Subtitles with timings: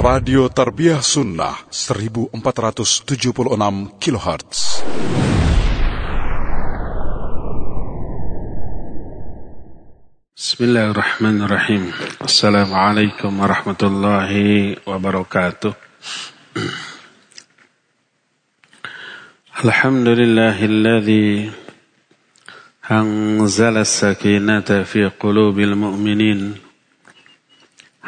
[0.00, 3.20] Radio Tarbiyah Sunnah 1476
[4.00, 4.80] kHz.
[10.32, 11.92] Bismillahirrahmanirrahim.
[12.16, 15.76] Assalamualaikum warahmatullahi wabarakatuh.
[19.60, 21.52] Alhamdulillahilladzi
[22.88, 26.69] anzala as-sakinata fi qulubil mu'minin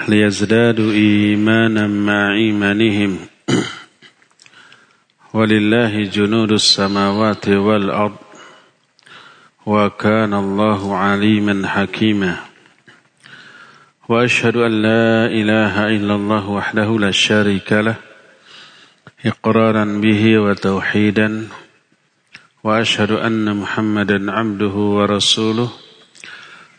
[0.08, 3.18] ليزدادوا إيمانا مع إيمانهم.
[5.34, 8.16] ولله جنود السماوات والأرض.
[9.66, 12.36] وكان الله عليما حكيما.
[14.08, 17.94] وأشهد أن لا إله إلا الله وحده لا شريك له.
[19.26, 21.48] إقرارا به وتوحيدا.
[22.64, 25.81] وأشهد أن محمدا عبده ورسوله.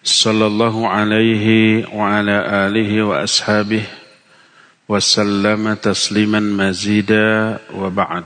[0.08, 1.46] صلى الله عليه
[1.92, 3.84] وعلى آله وأصحابه
[4.88, 8.24] وسلم تسليما مزيدا وبعد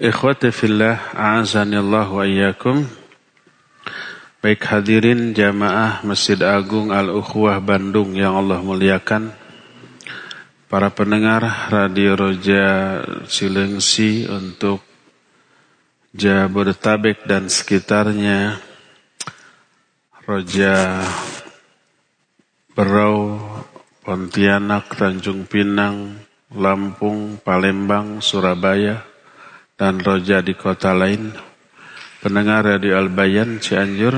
[0.00, 2.88] Ikhwati fillah, a'azani Allah wa iyyakum.
[4.40, 9.28] Baik hadirin jamaah Masjid Agung Al-Ukhwah Bandung yang Allah muliakan.
[10.72, 14.80] Para pendengar Radio Roja Cilengsi untuk
[16.16, 18.56] Jabodetabek dan sekitarnya
[20.25, 21.05] Roja
[22.73, 23.37] Berau,
[24.01, 26.17] Pontianak, Tanjung Pinang,
[26.49, 29.05] Lampung, Palembang, Surabaya,
[29.77, 31.29] dan Roja di kota lain.
[32.25, 34.17] Pendengar Radio Albayan Cianjur,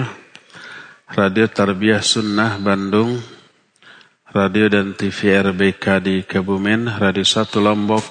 [1.12, 3.20] Radio Tarbiyah Sunnah Bandung,
[4.32, 8.08] Radio dan TV RBK di Kebumen, Radio Satu Lombok,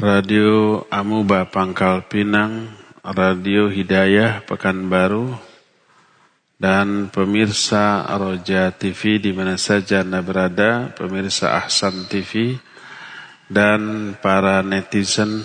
[0.00, 2.72] Radio Amuba Pangkal Pinang,
[3.04, 5.43] Radio Hidayah Pekanbaru,
[6.58, 12.58] dan pemirsa Roja TV di mana saja Anda berada, pemirsa Ahsan TV
[13.50, 15.44] dan para netizen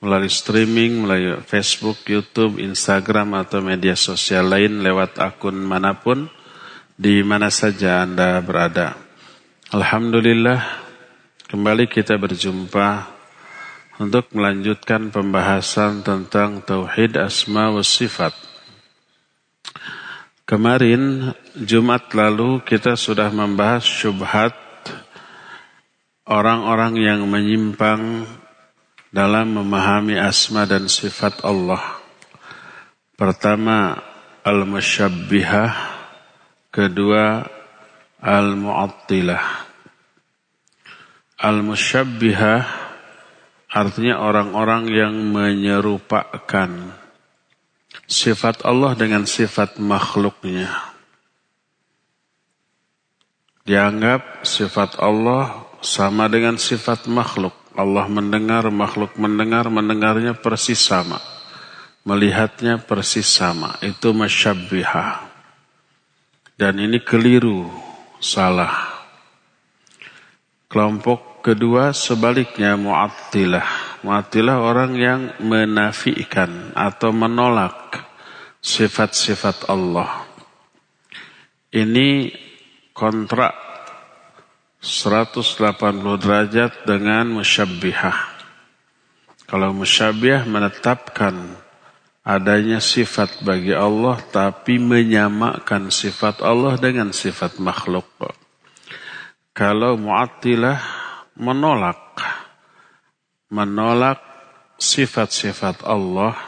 [0.00, 6.28] melalui streaming, melalui Facebook, YouTube, Instagram atau media sosial lain lewat akun mana pun
[6.96, 8.96] di mana saja Anda berada.
[9.72, 10.60] Alhamdulillah
[11.48, 13.08] kembali kita berjumpa
[14.00, 18.49] untuk melanjutkan pembahasan tentang tauhid asma wa sifat.
[20.50, 21.30] Kemarin
[21.62, 24.50] Jumat lalu kita sudah membahas syubhat
[26.26, 28.26] orang-orang yang menyimpang
[29.14, 32.02] dalam memahami asma dan sifat Allah.
[33.14, 33.94] Pertama
[34.42, 35.70] al-musyabbihah,
[36.74, 37.46] kedua
[38.18, 39.46] al-mu'attilah.
[41.46, 42.60] Al-musyabbihah
[43.70, 46.99] artinya orang-orang yang menyerupakan
[48.10, 50.70] sifat Allah dengan sifat makhluknya.
[53.66, 57.54] Dianggap sifat Allah sama dengan sifat makhluk.
[57.78, 61.22] Allah mendengar, makhluk mendengar, mendengarnya persis sama.
[62.02, 63.78] Melihatnya persis sama.
[63.78, 65.22] Itu masyabbihah.
[66.58, 67.70] Dan ini keliru,
[68.18, 68.90] salah.
[70.66, 78.00] Kelompok kedua sebaliknya mu'attilah Mu'attilah orang yang menafikan atau menolak
[78.64, 80.24] sifat-sifat Allah.
[81.68, 82.32] Ini
[82.96, 83.52] kontrak
[84.80, 85.60] 180
[86.16, 88.40] derajat dengan musyabbihah.
[89.44, 91.36] Kalau musyabbihah menetapkan
[92.24, 98.08] adanya sifat bagi Allah tapi menyamakan sifat Allah dengan sifat makhluk.
[99.52, 100.80] Kalau mu'attilah
[101.36, 102.00] menolak
[103.50, 104.22] menolak
[104.78, 106.38] sifat-sifat Allah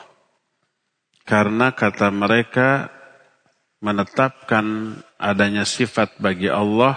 [1.26, 2.88] karena kata mereka
[3.82, 6.94] menetapkan adanya sifat bagi Allah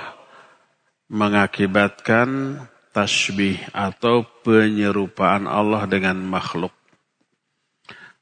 [1.09, 2.61] mengakibatkan
[2.93, 6.71] tasbih atau penyerupaan Allah dengan makhluk.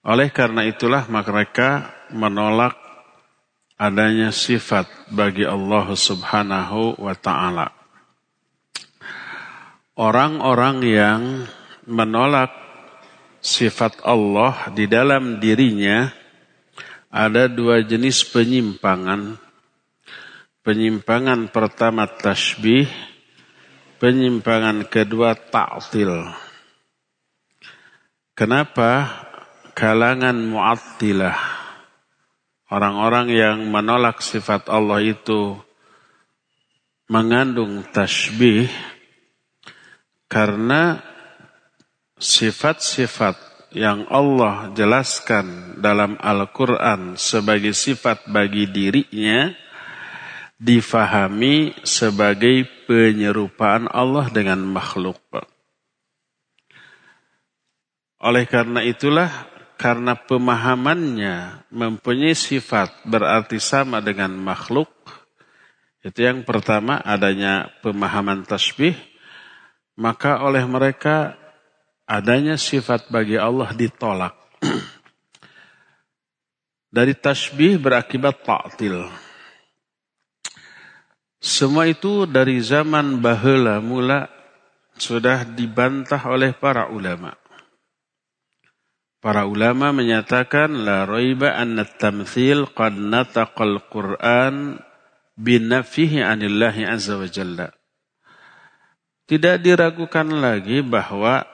[0.03, 2.75] Oleh karena itulah mereka menolak
[3.79, 7.71] adanya sifat bagi Allah Subhanahu wa taala.
[9.93, 11.21] Orang-orang yang
[11.87, 12.51] menolak
[13.43, 16.07] sifat Allah di dalam dirinya
[17.13, 19.37] ada dua jenis penyimpangan.
[20.63, 22.87] Penyimpangan pertama tasbih,
[23.99, 26.31] penyimpangan kedua ta'til.
[28.31, 29.11] Kenapa
[29.75, 31.35] kalangan mu'attilah,
[32.71, 35.59] orang-orang yang menolak sifat Allah itu
[37.11, 38.71] mengandung tasbih,
[40.31, 41.03] karena
[42.23, 43.35] sifat-sifat
[43.75, 49.51] yang Allah jelaskan dalam Al-Quran sebagai sifat bagi dirinya
[50.55, 55.19] difahami sebagai penyerupaan Allah dengan makhluk.
[58.23, 59.27] Oleh karena itulah,
[59.75, 64.87] karena pemahamannya mempunyai sifat berarti sama dengan makhluk,
[65.99, 68.95] itu yang pertama adanya pemahaman tasbih,
[69.99, 71.42] maka oleh mereka
[72.13, 74.37] adanya sifat bagi Allah ditolak.
[76.93, 79.09] Dari tasbih berakibat ta'til.
[81.41, 84.29] Semua itu dari zaman bahula mula
[84.93, 87.33] sudah dibantah oleh para ulama.
[89.17, 94.77] Para ulama menyatakan la raiba anna tamthil qad nataqal Qur'an
[95.33, 97.73] binafihi anillahi azza wa jalla.
[99.25, 101.52] Tidak diragukan lagi bahwa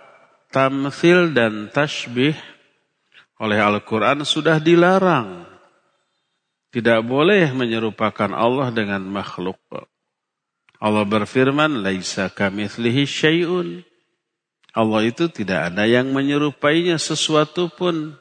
[0.50, 2.38] tamthil dan tashbih
[3.40, 5.48] oleh Al-Quran sudah dilarang.
[6.70, 9.58] Tidak boleh menyerupakan Allah dengan makhluk.
[10.78, 13.82] Allah berfirman, Laisa kamithlihi syai'un.
[14.78, 18.14] Allah itu tidak ada yang menyerupainya sesuatu pun.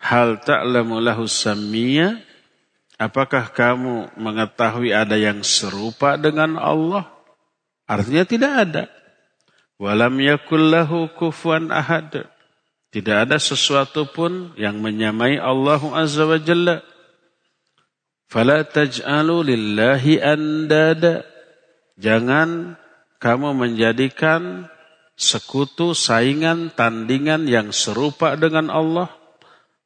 [0.00, 2.16] Hal ta'lamu lahu sammiya.
[2.96, 7.12] Apakah kamu mengetahui ada yang serupa dengan Allah?
[7.84, 8.84] Artinya tidak ada.
[9.84, 12.24] Walam yakullahu kufuan ahad.
[12.88, 16.80] Tidak ada sesuatu pun yang menyamai Allah Azza wa Jalla.
[18.24, 21.28] Fala taj'alu lillahi andada.
[22.00, 22.80] Jangan
[23.20, 24.72] kamu menjadikan
[25.20, 29.12] sekutu, saingan, tandingan yang serupa dengan Allah.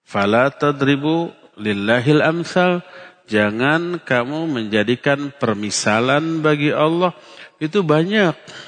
[0.06, 2.86] Fala tadribu lillahil amsal.
[3.26, 7.18] Jangan kamu menjadikan permisalan bagi Allah.
[7.58, 8.67] Itu banyak.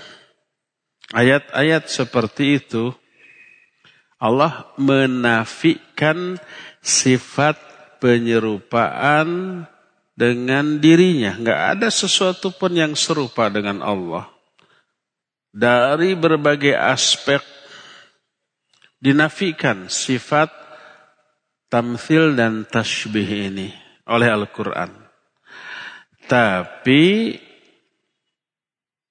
[1.10, 2.94] Ayat-ayat seperti itu
[4.20, 6.36] Allah menafikan
[6.84, 7.56] sifat
[7.98, 9.64] penyerupaan
[10.14, 11.34] dengan dirinya.
[11.40, 14.28] Nggak ada sesuatu pun yang serupa dengan Allah.
[15.50, 17.42] Dari berbagai aspek
[19.00, 20.52] dinafikan sifat
[21.72, 23.72] tamthil dan tashbih ini
[24.04, 24.92] oleh Al-Quran.
[26.28, 27.34] Tapi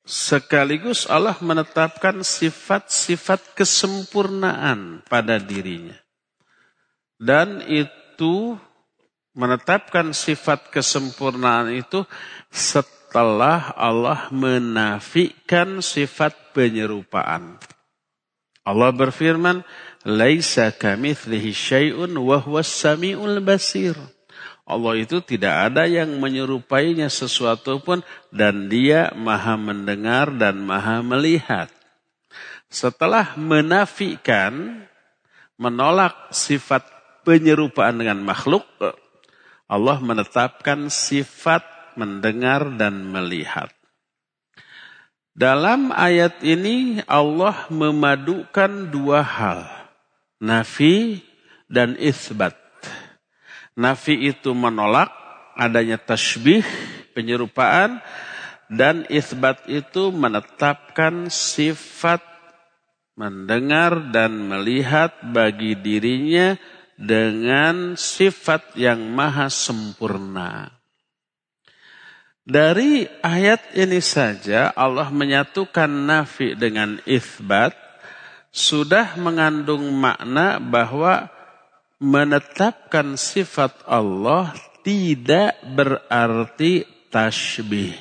[0.09, 5.93] Sekaligus Allah menetapkan sifat-sifat kesempurnaan pada dirinya.
[7.21, 8.57] Dan itu
[9.37, 12.09] menetapkan sifat kesempurnaan itu
[12.49, 17.61] setelah Allah menafikan sifat penyerupaan.
[18.65, 19.61] Allah berfirman,
[20.09, 23.93] "Laisa kamitslihi syai'un wa samiul basir."
[24.69, 31.73] Allah itu tidak ada yang menyerupainya sesuatu pun dan dia maha mendengar dan maha melihat.
[32.69, 34.85] Setelah menafikan,
[35.57, 36.85] menolak sifat
[37.25, 38.61] penyerupaan dengan makhluk,
[39.65, 41.65] Allah menetapkan sifat
[41.97, 43.73] mendengar dan melihat.
[45.33, 49.65] Dalam ayat ini Allah memadukan dua hal,
[50.37, 51.25] nafi
[51.71, 52.58] dan isbat.
[53.79, 55.07] Nafi itu menolak
[55.55, 56.67] adanya tasbih,
[57.15, 58.03] penyerupaan,
[58.67, 62.19] dan isbat itu menetapkan sifat
[63.19, 66.55] mendengar dan melihat bagi dirinya
[66.95, 70.71] dengan sifat yang maha sempurna.
[72.43, 77.75] Dari ayat ini saja Allah menyatukan nafi dengan isbat
[78.49, 81.29] sudah mengandung makna bahwa
[81.99, 84.55] menetapkan sifat Allah
[84.87, 87.93] tidak berarti tasbih.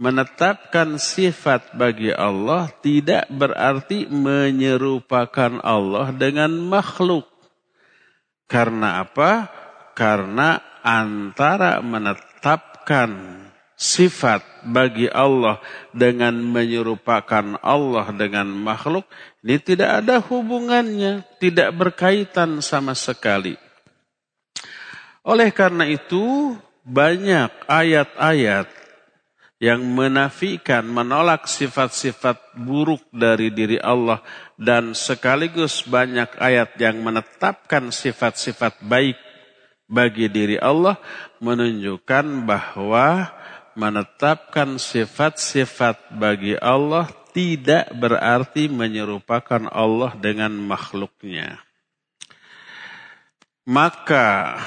[0.00, 7.28] Menetapkan sifat bagi Allah tidak berarti menyerupakan Allah dengan makhluk.
[8.48, 9.46] Karena apa?
[9.92, 13.39] Karena antara menetapkan
[13.80, 15.56] sifat bagi Allah
[15.96, 19.08] dengan menyerupakan Allah dengan makhluk
[19.40, 23.56] ini tidak ada hubungannya, tidak berkaitan sama sekali.
[25.24, 26.52] Oleh karena itu
[26.84, 28.68] banyak ayat-ayat
[29.60, 34.20] yang menafikan, menolak sifat-sifat buruk dari diri Allah
[34.60, 39.16] dan sekaligus banyak ayat yang menetapkan sifat-sifat baik
[39.88, 41.00] bagi diri Allah
[41.40, 43.28] menunjukkan bahwa
[43.74, 51.62] menetapkan sifat-sifat bagi Allah tidak berarti menyerupakan Allah dengan makhluknya.
[53.70, 54.58] Maka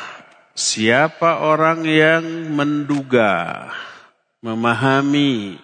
[0.56, 2.24] siapa orang yang
[2.56, 3.68] menduga,
[4.40, 5.60] memahami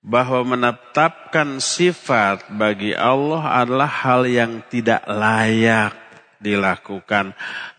[0.00, 5.92] bahwa menetapkan sifat bagi Allah adalah hal yang tidak layak
[6.38, 7.34] dilakukan.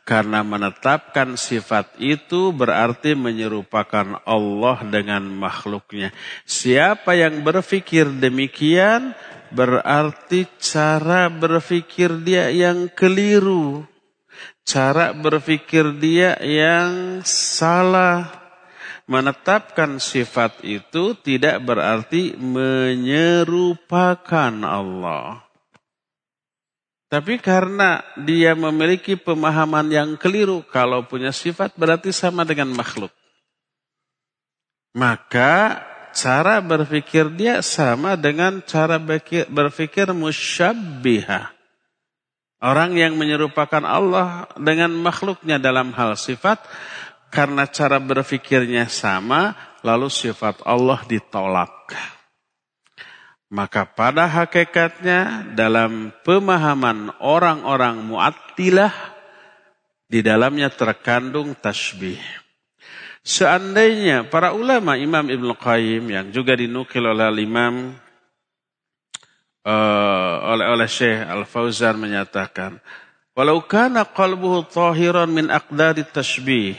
[0.10, 6.10] Karena menetapkan sifat itu berarti menyerupakan Allah dengan makhluknya.
[6.50, 9.14] Siapa yang berpikir demikian
[9.54, 13.86] berarti cara berpikir dia yang keliru.
[14.66, 18.34] Cara berpikir dia yang salah.
[19.06, 25.49] Menetapkan sifat itu tidak berarti menyerupakan Allah.
[27.10, 33.10] Tapi karena dia memiliki pemahaman yang keliru, kalau punya sifat berarti sama dengan makhluk.
[34.94, 35.82] Maka
[36.14, 39.02] cara berpikir dia sama dengan cara
[39.50, 41.50] berpikir musyabbiha.
[42.62, 46.62] Orang yang menyerupakan Allah dengan makhluknya dalam hal sifat,
[47.34, 51.79] karena cara berpikirnya sama, lalu sifat Allah ditolak.
[53.50, 58.94] Maka pada hakikatnya dalam pemahaman orang-orang mu'attilah
[60.06, 62.22] di dalamnya terkandung tasbih.
[63.26, 67.98] Seandainya para ulama Imam Ibn Qayyim yang juga dinukil oleh Imam
[69.66, 72.78] uh, oleh oleh Syekh Al Fauzan menyatakan,
[73.34, 76.78] walau kana qalbuhu tahiran min aqdari tashbih,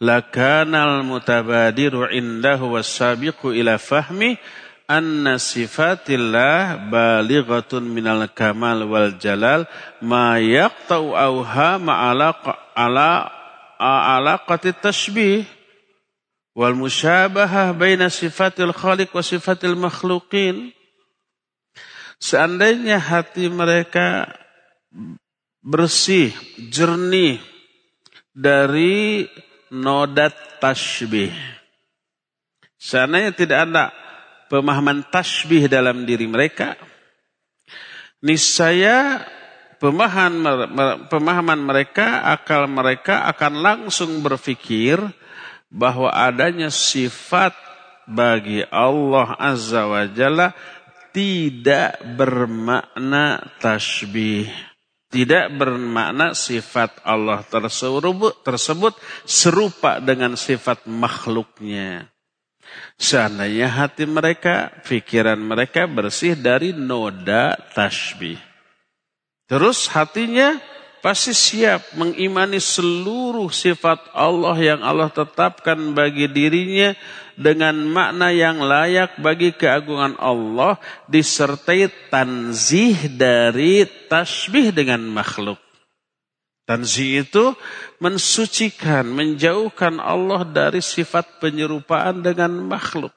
[0.00, 4.36] lakana al mutabadiru indahu was-sabiqu ila fahmi
[4.84, 9.64] anna sifatillah balighatun minal kamal wal jalal
[10.04, 12.36] ma yaqta'u awha ma'ala
[12.76, 13.10] ala
[13.78, 15.48] alaqati tashbih.
[16.54, 20.70] Wal musyabahah baina sifatil khaliq wa sifatil makhluqin.
[22.22, 24.30] Seandainya hati mereka
[25.64, 26.30] bersih
[26.70, 27.42] jernih
[28.30, 29.26] dari
[29.74, 31.34] nodat tashbih.
[32.78, 34.03] Seandainya tidak ada
[34.54, 36.78] pemahaman tasbih dalam diri mereka,
[38.22, 39.26] niscaya
[39.82, 45.02] pemahaman mereka, akal mereka akan langsung berpikir
[45.66, 47.50] bahwa adanya sifat
[48.06, 50.54] bagi Allah Azza wa Jalla
[51.10, 54.46] tidak bermakna tasbih.
[55.10, 62.13] Tidak bermakna sifat Allah tersebut, tersebut serupa dengan sifat makhluknya.
[62.94, 68.38] Seandainya hati mereka, pikiran mereka bersih dari noda tasbih.
[69.50, 70.56] Terus hatinya
[71.04, 76.96] pasti siap mengimani seluruh sifat Allah yang Allah tetapkan bagi dirinya
[77.36, 85.60] dengan makna yang layak bagi keagungan Allah disertai tanzih dari tasbih dengan makhluk.
[86.64, 87.52] Tanzih itu
[88.04, 93.16] mensucikan, menjauhkan Allah dari sifat penyerupaan dengan makhluk.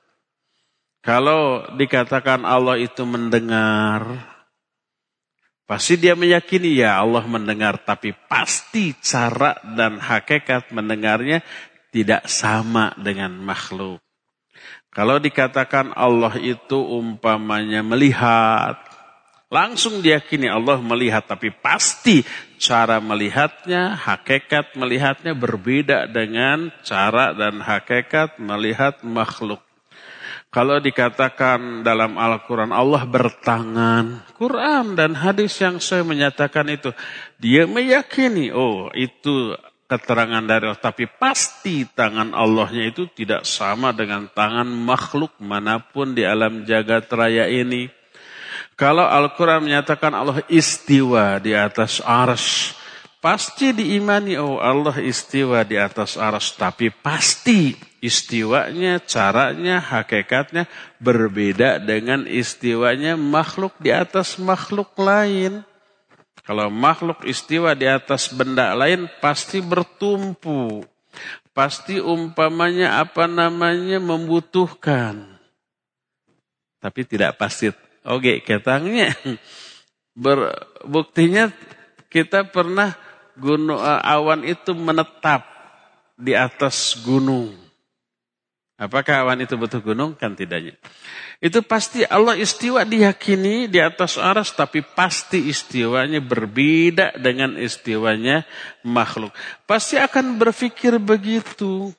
[1.04, 4.08] Kalau dikatakan Allah itu mendengar,
[5.68, 11.44] pasti dia meyakini ya Allah mendengar, tapi pasti cara dan hakikat mendengarnya
[11.92, 14.00] tidak sama dengan makhluk.
[14.96, 18.80] Kalau dikatakan Allah itu umpamanya melihat,
[19.48, 22.20] Langsung diyakini Allah melihat, tapi pasti
[22.60, 29.64] cara melihatnya, hakikat melihatnya berbeda dengan cara dan hakikat melihat makhluk.
[30.52, 36.92] Kalau dikatakan dalam Al-Quran Allah bertangan, Quran dan hadis yang saya menyatakan itu,
[37.40, 39.56] dia meyakini, oh itu
[39.88, 40.84] keterangan dari Allah.
[40.92, 47.08] Tapi pasti tangan Allahnya itu tidak sama dengan tangan makhluk mana pun di alam jagat
[47.16, 47.97] raya ini.
[48.78, 52.78] Kalau Al-Quran menyatakan Allah istiwa di atas ars,
[53.18, 57.74] pasti diimani oh Allah istiwa di atas ars, tapi pasti
[58.06, 60.70] istiwanya, caranya, hakikatnya
[61.02, 65.66] berbeda dengan istiwanya makhluk di atas makhluk lain.
[66.46, 70.86] Kalau makhluk istiwa di atas benda lain pasti bertumpu.
[71.50, 75.26] Pasti umpamanya apa namanya membutuhkan.
[76.78, 77.74] Tapi tidak pasti
[78.08, 79.12] Oke, ketangnya.
[80.16, 81.52] Berbuktinya
[82.08, 82.96] kita pernah
[83.36, 85.44] gunung eh, awan itu menetap
[86.16, 87.54] di atas gunung.
[88.78, 90.14] Apakah awan itu betul gunung?
[90.14, 90.78] Kan tidaknya.
[91.42, 98.46] Itu pasti Allah istiwa diyakini di atas aras, tapi pasti istiwanya berbeda dengan istiwanya
[98.86, 99.34] makhluk.
[99.66, 101.90] Pasti akan berpikir begitu.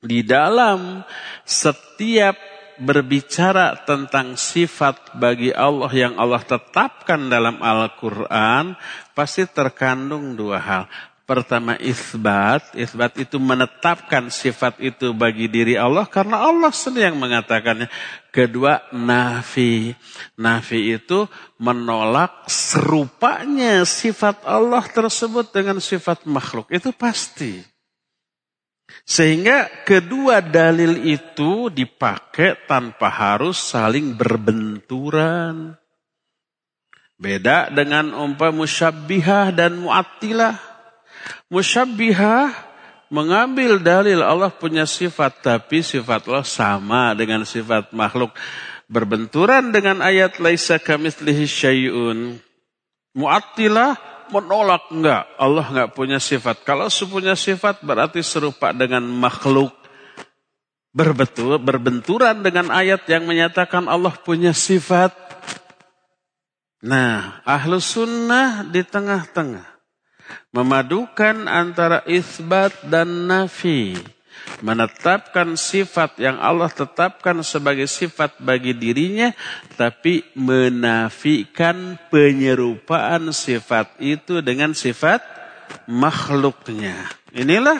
[0.00, 1.02] Di dalam
[1.42, 2.38] setiap
[2.80, 8.74] berbicara tentang sifat bagi Allah yang Allah tetapkan dalam Al-Quran,
[9.12, 10.84] pasti terkandung dua hal.
[11.30, 17.86] Pertama isbat, isbat itu menetapkan sifat itu bagi diri Allah karena Allah sendiri yang mengatakannya.
[18.34, 19.94] Kedua nafi,
[20.34, 21.30] nafi itu
[21.62, 26.66] menolak serupanya sifat Allah tersebut dengan sifat makhluk.
[26.66, 27.69] Itu pasti.
[29.04, 35.74] Sehingga kedua dalil itu dipakai tanpa harus saling berbenturan.
[37.20, 40.56] Beda dengan umpah musyabbihah dan mu'attilah.
[41.52, 42.48] Musyabbihah
[43.12, 48.32] mengambil dalil Allah punya sifat tapi sifat Allah sama dengan sifat makhluk.
[48.90, 52.40] Berbenturan dengan ayat laisa kamitslihi syai'un.
[53.14, 53.98] Mu'attilah
[54.30, 55.26] menolak enggak.
[55.36, 56.62] Allah enggak punya sifat.
[56.64, 59.74] Kalau punya sifat berarti serupa dengan makhluk.
[60.90, 65.14] Berbetul, berbenturan dengan ayat yang menyatakan Allah punya sifat.
[66.82, 69.70] Nah, ahlu sunnah di tengah-tengah
[70.50, 73.94] memadukan antara isbat dan nafi,
[74.60, 79.32] menetapkan sifat yang Allah tetapkan sebagai sifat bagi dirinya,
[79.74, 85.24] tapi menafikan penyerupaan sifat itu dengan sifat
[85.86, 87.08] makhluknya.
[87.32, 87.78] Inilah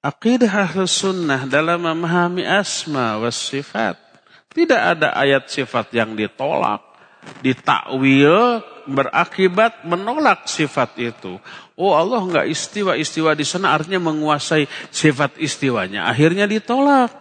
[0.00, 3.96] akidah ahlus sunnah dalam memahami asma was sifat.
[4.50, 6.82] Tidak ada ayat sifat yang ditolak,
[7.38, 11.40] ditakwil berakibat menolak sifat itu.
[11.80, 16.08] Oh Allah nggak istiwa istiwa di sana artinya menguasai sifat istiwanya.
[16.08, 17.12] Akhirnya ditolak.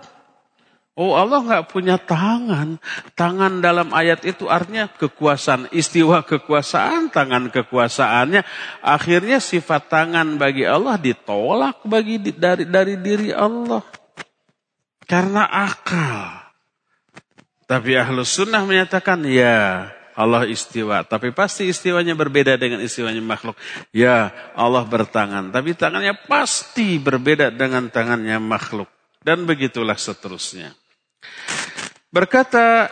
[1.00, 2.76] Oh Allah nggak punya tangan.
[3.16, 5.72] Tangan dalam ayat itu artinya kekuasaan.
[5.72, 8.44] Istiwa kekuasaan, tangan kekuasaannya.
[8.84, 13.80] Akhirnya sifat tangan bagi Allah ditolak bagi dari dari diri Allah.
[15.08, 16.52] Karena akal.
[17.64, 19.88] Tapi ahlus sunnah menyatakan ya
[20.20, 21.08] Allah istiwa.
[21.08, 23.56] Tapi pasti istiwanya berbeda dengan istiwanya makhluk.
[23.96, 25.56] Ya Allah bertangan.
[25.56, 28.92] Tapi tangannya pasti berbeda dengan tangannya makhluk.
[29.24, 30.76] Dan begitulah seterusnya.
[32.12, 32.92] Berkata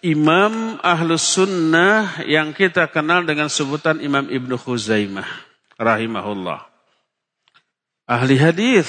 [0.00, 5.28] Imam Ahlus Sunnah yang kita kenal dengan sebutan Imam Ibnu Khuzaimah.
[5.76, 6.64] Rahimahullah.
[8.08, 8.88] Ahli hadis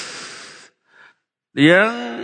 [1.51, 2.23] yang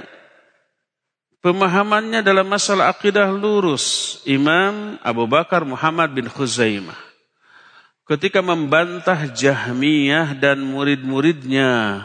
[1.44, 4.18] Pemahamannya dalam masalah akidah lurus.
[4.24, 6.96] Imam Abu Bakar Muhammad bin Khuzaimah.
[8.08, 12.00] Ketika membantah Jahmiyah dan murid-muridnya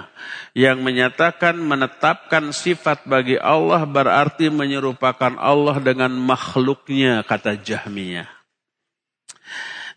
[0.58, 8.26] yang menyatakan menetapkan sifat bagi Allah berarti menyerupakan Allah dengan makhluknya kata Jahmiyah.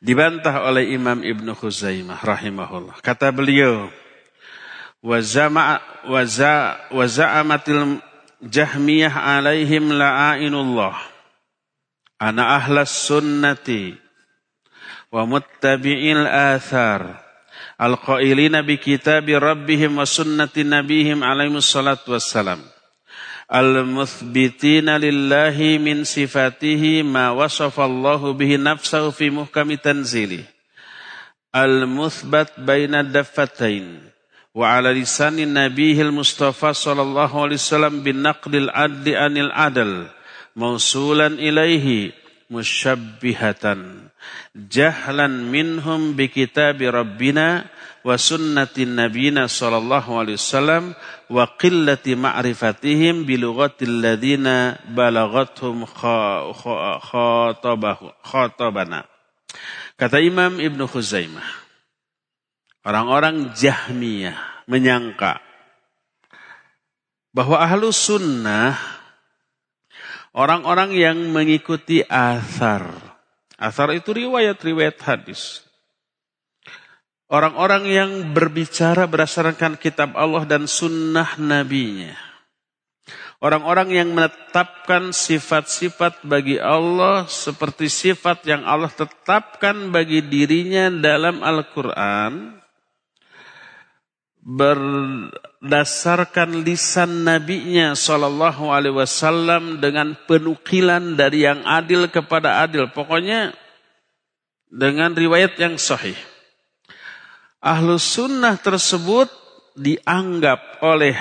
[0.06, 3.02] Dibantah oleh Imam Ibn Khuzaimah rahimahullah.
[3.02, 3.90] Kata beliau,
[5.02, 5.18] wa
[7.10, 8.02] za'amatil
[8.42, 10.98] Jahmiyah alaihim la'ainullah.
[12.18, 13.94] Ana ahlas sunnati
[15.14, 17.22] wa muttabi'il athar.
[17.78, 22.62] Al-qailina bi kitabi rabbihim wa sunnati nabihim alaihi salatu wassalam.
[23.46, 30.42] Al-muthbitina lillahi min sifatihi ma wasafa Allahu bihi nafsahu fi muhkami tanzili.
[31.54, 34.11] Al-muthbat baina daffatain
[34.52, 40.12] wa ala lisani nabihil mustafa sallallahu alaihi wasallam bin naqlil anil adal
[40.60, 42.12] mausulan ilaihi
[42.52, 44.12] musyabbihatan
[44.68, 47.64] jahlan minhum bi kitabi rabbina
[48.04, 51.00] wa sunnati nabiyina sallallahu alaihi wasallam
[51.32, 55.88] wa qillati ma'rifatihim bi lughatil ladina balagathum
[59.96, 61.61] kata Imam Ibnu Khuzaimah
[62.82, 65.38] Orang-orang Jahmiyah menyangka
[67.30, 68.74] bahwa ahlu sunnah
[70.34, 72.90] orang-orang yang mengikuti asar.
[73.62, 75.62] Asar itu riwayat-riwayat hadis.
[77.30, 82.18] Orang-orang yang berbicara berdasarkan kitab Allah dan sunnah nabinya.
[83.42, 92.61] Orang-orang yang menetapkan sifat-sifat bagi Allah seperti sifat yang Allah tetapkan bagi dirinya dalam Al-Quran
[94.42, 102.90] berdasarkan lisan nabinya sallallahu alaihi wasallam dengan penukilan dari yang adil kepada adil.
[102.90, 103.54] Pokoknya
[104.72, 106.18] dengan riwayat yang sahih.
[107.62, 109.30] Ahlu sunnah tersebut
[109.78, 111.14] dianggap oleh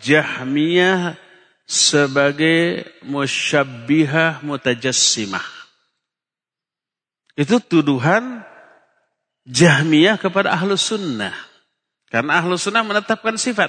[0.00, 1.20] Jahmiyah
[1.68, 5.44] sebagai musyabbihah mutajassimah.
[7.36, 8.40] Itu tuduhan
[9.44, 11.45] Jahmiyah kepada ahlu sunnah.
[12.16, 13.68] Karena ahlu sunnah menetapkan sifat.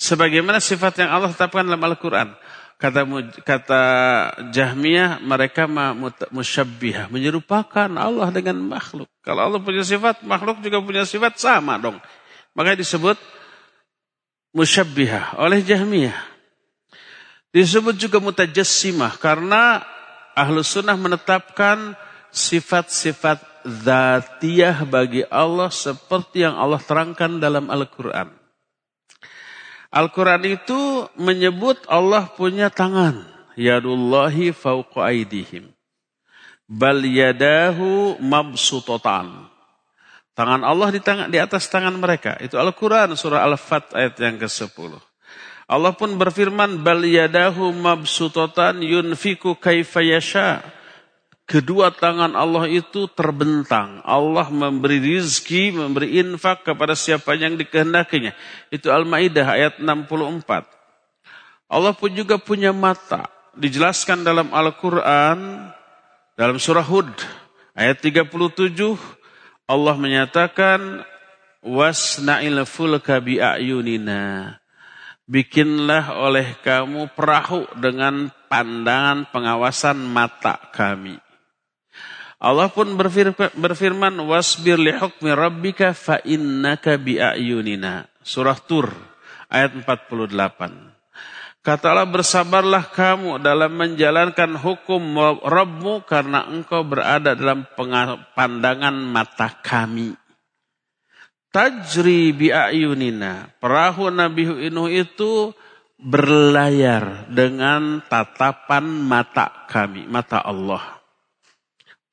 [0.00, 2.32] Sebagaimana sifat yang Allah tetapkan dalam Al-Quran.
[2.80, 3.04] Kata
[3.44, 3.82] kata
[4.50, 5.68] Jahmiyah mereka
[6.32, 9.06] musyabbihah menyerupakan Allah dengan makhluk.
[9.20, 12.00] Kalau Allah punya sifat, makhluk juga punya sifat sama dong.
[12.56, 13.20] Makanya disebut
[14.56, 16.16] musyabbihah oleh Jahmiyah.
[17.54, 19.84] Disebut juga mutajassimah karena
[20.34, 21.94] ahlu sunnah menetapkan
[22.34, 28.30] sifat-sifat zatiyah bagi Allah seperti yang Allah terangkan dalam Al-Quran.
[29.94, 33.24] Al-Quran itu menyebut Allah punya tangan.
[33.56, 35.72] Yadullahi fauqa aidihim.
[36.68, 39.48] Bal yadahu mabsutotan.
[40.34, 42.34] Tangan Allah di, tangan, di atas tangan mereka.
[42.42, 44.98] Itu Al-Quran surah Al-Fat ayat yang ke-10.
[45.64, 50.02] Allah pun berfirman, Bal yadahu mabsutotan yunfiku kaifa
[51.44, 54.00] Kedua tangan Allah itu terbentang.
[54.00, 58.32] Allah memberi rizki, memberi infak kepada siapa yang dikehendakinya.
[58.72, 60.64] Itu Al-Ma'idah ayat 64.
[61.68, 63.28] Allah pun juga punya mata.
[63.60, 65.68] Dijelaskan dalam Al-Quran,
[66.32, 67.12] dalam surah Hud,
[67.76, 68.96] ayat 37,
[69.68, 71.04] Allah menyatakan,
[71.60, 74.56] Wasna'il fulka bi'ayunina.
[75.24, 81.23] Bikinlah oleh kamu perahu dengan pandangan pengawasan mata kami.
[82.42, 88.10] Allah pun berfirman, wasbir li hukmi rabbika fa innaka bi'ayunina.
[88.20, 88.90] Surah Tur
[89.48, 90.94] ayat 48.
[91.64, 95.00] Kata Allah bersabarlah kamu dalam menjalankan hukum
[95.40, 97.64] Rabbmu karena engkau berada dalam
[98.36, 100.12] pandangan mata kami.
[101.48, 103.48] Tajri bi'ayunina.
[103.64, 105.56] Perahu Nabi Nuh itu
[105.96, 111.00] berlayar dengan tatapan mata kami, mata Allah.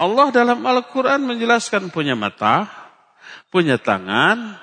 [0.01, 2.65] Allah dalam Al-Quran menjelaskan punya mata,
[3.53, 4.57] punya tangan,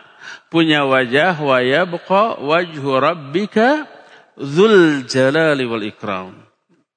[0.51, 3.87] punya wajah, wa yabqa wajhu rabbika
[4.35, 6.35] dzul jalali wal ikram.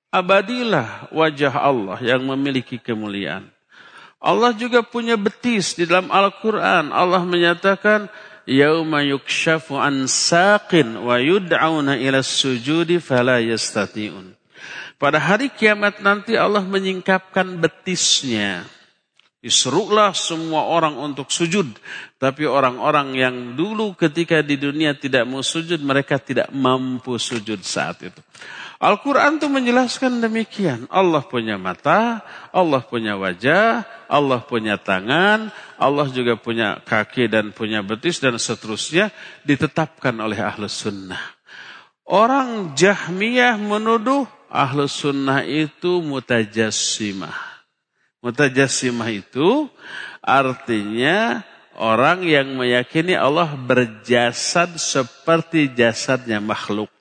[0.10, 3.46] Abadilah wajah Allah yang memiliki kemuliaan.
[4.18, 6.90] Allah juga punya betis di dalam Al-Quran.
[6.90, 8.10] Allah menyatakan,
[8.50, 14.41] Yauma yukshafu an saqin wa yud'auna ila sujudi fala yastati'un.
[15.02, 18.70] Pada hari kiamat nanti Allah menyingkapkan betisnya.
[19.42, 21.66] Diserulah semua orang untuk sujud.
[22.22, 27.98] Tapi orang-orang yang dulu ketika di dunia tidak mau sujud, mereka tidak mampu sujud saat
[28.06, 28.22] itu.
[28.78, 30.86] Al-Quran itu menjelaskan demikian.
[30.94, 32.22] Allah punya mata,
[32.54, 35.50] Allah punya wajah, Allah punya tangan,
[35.82, 39.10] Allah juga punya kaki dan punya betis dan seterusnya
[39.50, 41.41] ditetapkan oleh ahlus sunnah.
[42.12, 47.40] Orang Jahmiyah menuduh ahlu sunnah itu mutajassimah.
[48.20, 49.72] Mutajassimah itu
[50.20, 51.40] artinya
[51.80, 56.92] orang yang meyakini Allah berjasad seperti jasadnya makhluk.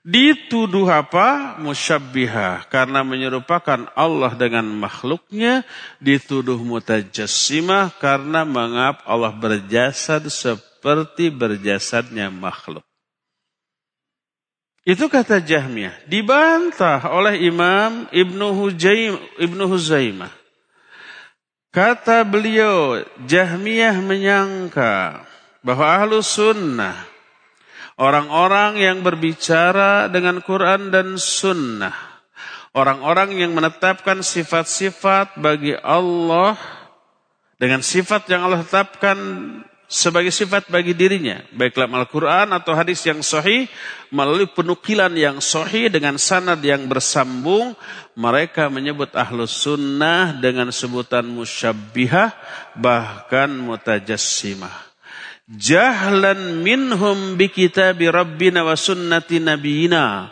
[0.00, 1.60] Dituduh apa?
[1.60, 2.64] Musyabbihah.
[2.72, 5.68] Karena menyerupakan Allah dengan makhluknya.
[6.00, 12.87] Dituduh mutajassimah karena mengap Allah berjasad seperti berjasadnya makhluk.
[14.88, 16.08] Itu kata Jahmiyah.
[16.08, 20.32] Dibantah oleh Imam Ibnu, Hujaim, Ibnu Huzaimah.
[21.68, 25.28] Kata beliau, Jahmiyah menyangka
[25.60, 27.04] bahwa ahlu sunnah,
[28.00, 31.92] orang-orang yang berbicara dengan Quran dan sunnah,
[32.72, 36.56] orang-orang yang menetapkan sifat-sifat bagi Allah,
[37.60, 39.20] dengan sifat yang Allah tetapkan
[39.88, 41.40] sebagai sifat bagi dirinya.
[41.50, 43.66] Baik dalam Al-Quran atau hadis yang sahih.
[44.12, 47.72] Melalui penukilan yang sahih dengan sanad yang bersambung.
[48.14, 52.36] Mereka menyebut ahlus sunnah dengan sebutan musyabbihah.
[52.76, 54.86] Bahkan mutajassimah.
[55.48, 60.28] Jahlan minhum bi kitabi rabbina wa sunnati nabiyina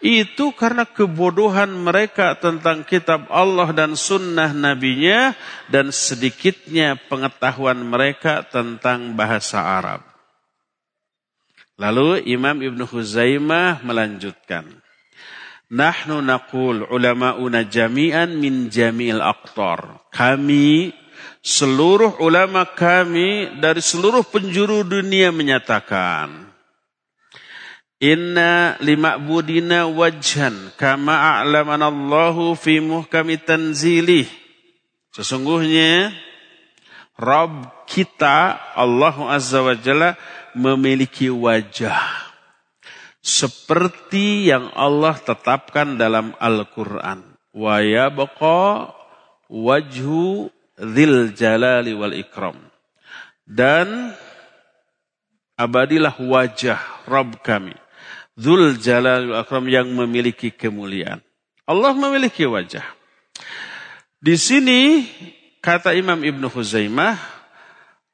[0.00, 5.36] itu karena kebodohan mereka tentang kitab Allah dan sunnah nabinya
[5.68, 10.00] dan sedikitnya pengetahuan mereka tentang bahasa Arab.
[11.76, 14.68] Lalu Imam Ibn Huzaimah melanjutkan.
[15.70, 20.10] Nahnu naqul ulama'una jami'an min jami'il aqtar.
[20.12, 20.90] Kami,
[21.40, 26.49] seluruh ulama kami dari seluruh penjuru dunia menyatakan
[28.00, 34.24] Inna lima'budina wajhan kama a'lamana Allahu fi muhkami tanzilih.
[35.12, 36.08] Sesungguhnya
[37.20, 40.16] Rabb kita Allah Azza wa Jalla
[40.56, 42.00] memiliki wajah.
[43.20, 47.36] Seperti yang Allah tetapkan dalam Al-Quran.
[47.52, 48.96] Wa yabqa
[49.52, 50.48] wajhu
[50.80, 52.56] dhil jalali wal ikram.
[53.44, 54.16] Dan
[55.60, 57.76] abadilah wajah Rabb kami
[58.38, 61.22] Dzul Jalal Akram yang memiliki kemuliaan.
[61.66, 62.82] Allah memiliki wajah.
[64.20, 65.06] Di sini
[65.62, 67.16] kata Imam Ibnu Huzaimah,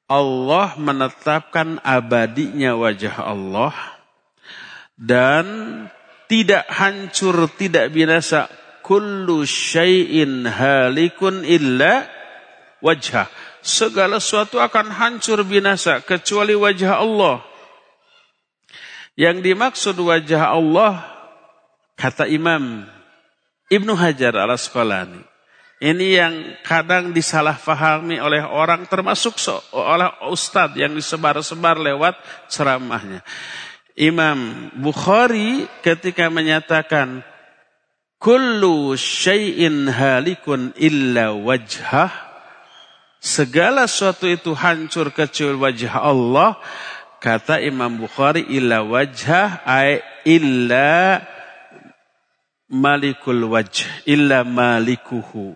[0.06, 3.74] Allah menetapkan abadinya wajah Allah
[4.94, 5.46] dan
[6.30, 8.46] tidak hancur, tidak binasa.
[8.86, 12.06] Kullu syai'in halikun illa
[12.78, 13.26] wajah.
[13.58, 17.42] Segala sesuatu akan hancur binasa kecuali wajah Allah.
[19.16, 21.00] Yang dimaksud wajah Allah
[21.96, 22.84] kata Imam
[23.72, 25.24] Ibnu Hajar al-Asqalani.
[25.76, 29.36] Ini yang kadang disalahfahami oleh orang termasuk
[29.76, 32.16] oleh ustadz yang disebar-sebar lewat
[32.48, 33.20] ceramahnya.
[33.96, 37.20] Imam Bukhari ketika menyatakan
[38.16, 42.12] kullu syai'in halikun illa wajhah
[43.20, 46.56] segala sesuatu itu hancur kecuali wajah Allah
[47.20, 51.22] kata Imam Bukhari illa wajhah ay illa
[52.70, 55.54] malikul wajh illa malikuhu.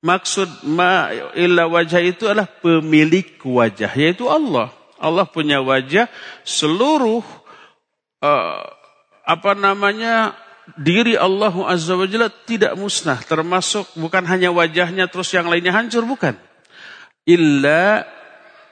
[0.00, 4.72] Maksud ma illa wajah itu adalah pemilik wajah yaitu Allah.
[5.00, 6.08] Allah punya wajah
[6.44, 7.24] seluruh
[8.20, 8.60] uh,
[9.24, 10.36] apa namanya
[10.76, 12.06] diri Allah Azza wa
[12.44, 16.36] tidak musnah termasuk bukan hanya wajahnya terus yang lainnya hancur bukan.
[17.28, 18.04] Illa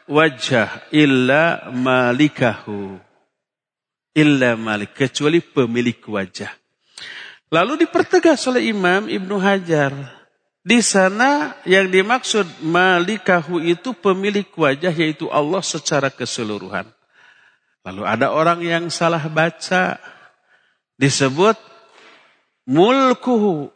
[0.08, 2.96] wajah illa malikahu.
[4.16, 6.50] Illa malik kecuali pemilik wajah.
[7.54, 9.94] Lalu dipertegas oleh Imam Ibnu Hajar.
[10.64, 16.84] Di sana yang dimaksud malikahu itu pemilik wajah yaitu Allah secara keseluruhan.
[17.86, 19.96] Lalu ada orang yang salah baca
[21.00, 21.56] disebut
[22.68, 23.72] mulkuhu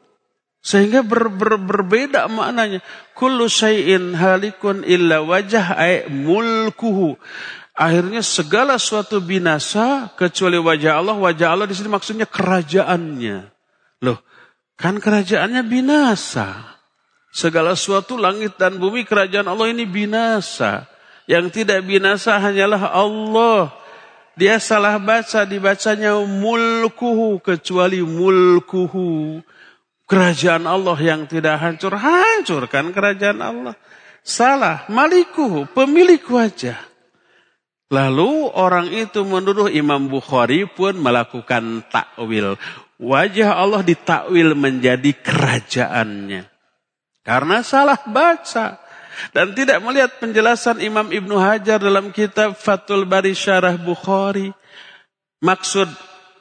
[0.63, 2.79] sehingga ber, ber, berbeda maknanya.
[3.19, 7.19] Kullu syai'in halikun illa wajah ay mulkuhu.
[7.75, 11.19] Akhirnya segala suatu binasa kecuali wajah Allah.
[11.19, 13.51] Wajah Allah di sini maksudnya kerajaannya.
[14.07, 14.23] Loh,
[14.79, 16.79] kan kerajaannya binasa.
[17.35, 20.87] Segala sesuatu langit dan bumi kerajaan Allah ini binasa.
[21.27, 23.75] Yang tidak binasa hanyalah Allah.
[24.39, 29.43] Dia salah baca, dibacanya mulkuhu, kecuali mulkuhu.
[30.13, 33.75] Kerajaan Allah yang tidak hancur, hancurkan kerajaan Allah.
[34.21, 36.77] Salah, malikuhu, pemilik wajah.
[37.89, 42.61] Lalu orang itu menuduh Imam Bukhari pun melakukan takwil
[43.03, 46.47] wajah Allah ditakwil menjadi kerajaannya.
[47.27, 48.79] Karena salah baca.
[49.37, 54.49] Dan tidak melihat penjelasan Imam Ibnu Hajar dalam kitab Fatul Bari Syarah Bukhari.
[55.45, 55.85] Maksud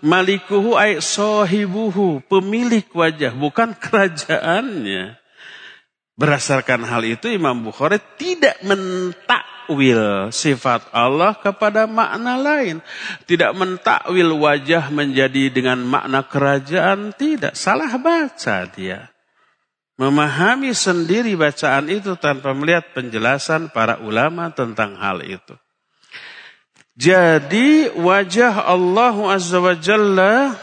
[0.01, 5.17] malikuhu ay sohibuhu, pemilik wajah, bukan kerajaannya.
[6.19, 12.83] Berdasarkan hal itu Imam Bukhari tidak mentak mentakwil sifat Allah kepada makna lain.
[13.23, 17.15] Tidak mentakwil wajah menjadi dengan makna kerajaan.
[17.15, 19.07] Tidak, salah baca dia.
[19.95, 25.55] Memahami sendiri bacaan itu tanpa melihat penjelasan para ulama tentang hal itu.
[27.01, 30.53] Jadi wajah Allah Azza wa Jalla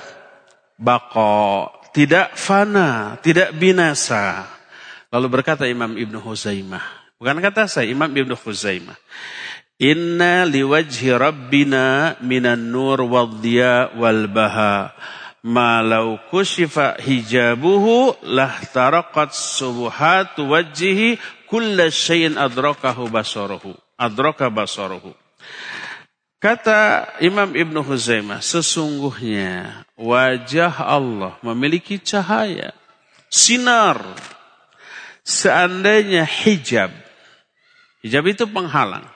[0.78, 4.46] bako, tidak fana, tidak binasa.
[5.10, 8.94] Lalu berkata Imam Ibn Huzaimah, Bukan kata saya, Imam Ibn Khuzaimah.
[9.82, 14.94] Inna liwajhi rabbina minan nur wal diya wal baha.
[15.42, 21.18] Ma law kushifa hijabuhu lah tarakat subuhatu wajhihi
[21.50, 23.74] kulla syai'in adrakahu basaruhu.
[23.98, 25.10] Adraka basaruhu.
[26.38, 32.70] Kata Imam Ibn Huzaimah, sesungguhnya wajah Allah memiliki cahaya,
[33.26, 33.98] sinar.
[35.28, 36.88] Seandainya hijab
[38.02, 39.06] Hijab itu penghalang.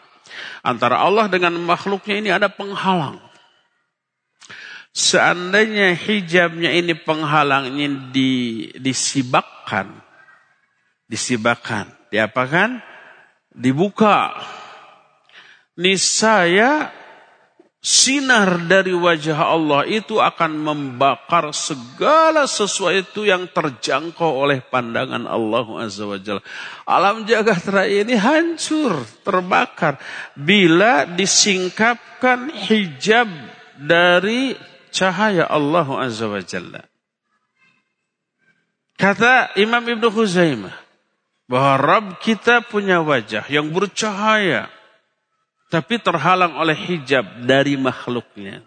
[0.63, 3.19] Antara Allah dengan makhluknya ini ada penghalang.
[4.93, 10.03] Seandainya hijabnya ini penghalangnya di, disibakkan.
[11.07, 11.89] Disibakkan.
[12.13, 12.83] Diapakan?
[13.55, 14.37] Dibuka.
[15.79, 16.93] Nisaya
[17.83, 26.07] sinar dari wajah Allah itu akan membakar segala sesuatu yang terjangkau oleh pandangan Allah Azza
[26.07, 26.47] wa Jalla.
[26.87, 29.99] Alam jagat raya ini hancur, terbakar
[30.39, 33.27] bila disingkapkan hijab
[33.75, 34.55] dari
[34.95, 36.87] cahaya Allah Azza wa Jalla.
[38.95, 40.79] Kata Imam Ibnu Khuzaimah
[41.51, 44.71] bahwa Rabb kita punya wajah yang bercahaya
[45.73, 48.61] tapi terhalang oleh hijab dari makhluknya.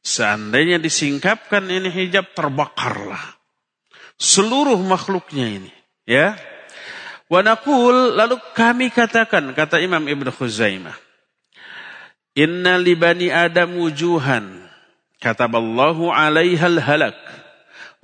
[0.00, 3.36] Seandainya disingkapkan ini hijab terbakarlah
[4.16, 5.72] seluruh makhluknya ini,
[6.08, 6.40] ya.
[7.28, 10.94] Wa naqul lalu kami katakan kata Imam Ibnu Khuzaimah.
[12.36, 14.64] Inna li bani Adam wujuhan.
[15.16, 17.16] kataballahu 'alaiha al-halak.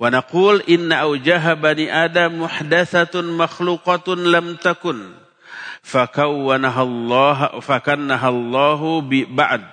[0.01, 5.22] Wa naqul inna awjaha bani Adam muhdathatun makhluqatun lam takun.
[5.83, 9.67] Fakawwanaha Allah fakannaha Allah bi ba'd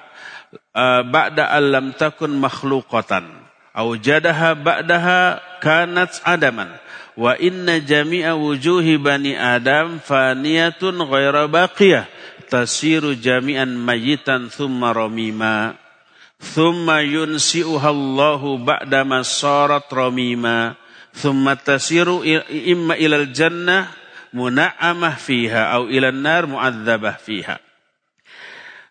[0.75, 3.31] uh, ba'da an lam takun makhluqatan.
[3.71, 6.75] Awjadaha ba'daha kanat adaman.
[7.15, 12.11] Wa inna jami'a wujuhi bani Adam faniyatun ghaira baqiyah.
[12.51, 15.79] Tasiru jami'an mayitan thumma ramima.
[16.43, 20.75] Thumma yunsi'uha Allahu ba'dama sarat ramima.
[21.15, 24.00] Thumma tasiru imma ilal jannah
[24.31, 27.59] muna'amah fiha au ilan nar mu'adzabah fiha.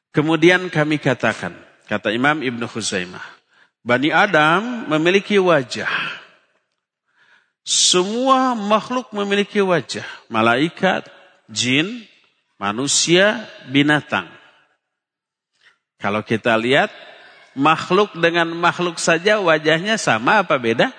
[0.10, 1.54] Kemudian kami katakan,
[1.86, 3.24] kata Imam Ibn Khuzaimah,
[3.86, 5.90] Bani Adam memiliki wajah.
[7.64, 10.06] Semua makhluk memiliki wajah.
[10.28, 11.06] Malaikat,
[11.48, 12.04] jin,
[12.58, 14.26] manusia, binatang.
[16.02, 16.90] Kalau kita lihat,
[17.54, 20.90] makhluk dengan makhluk saja wajahnya sama apa beda?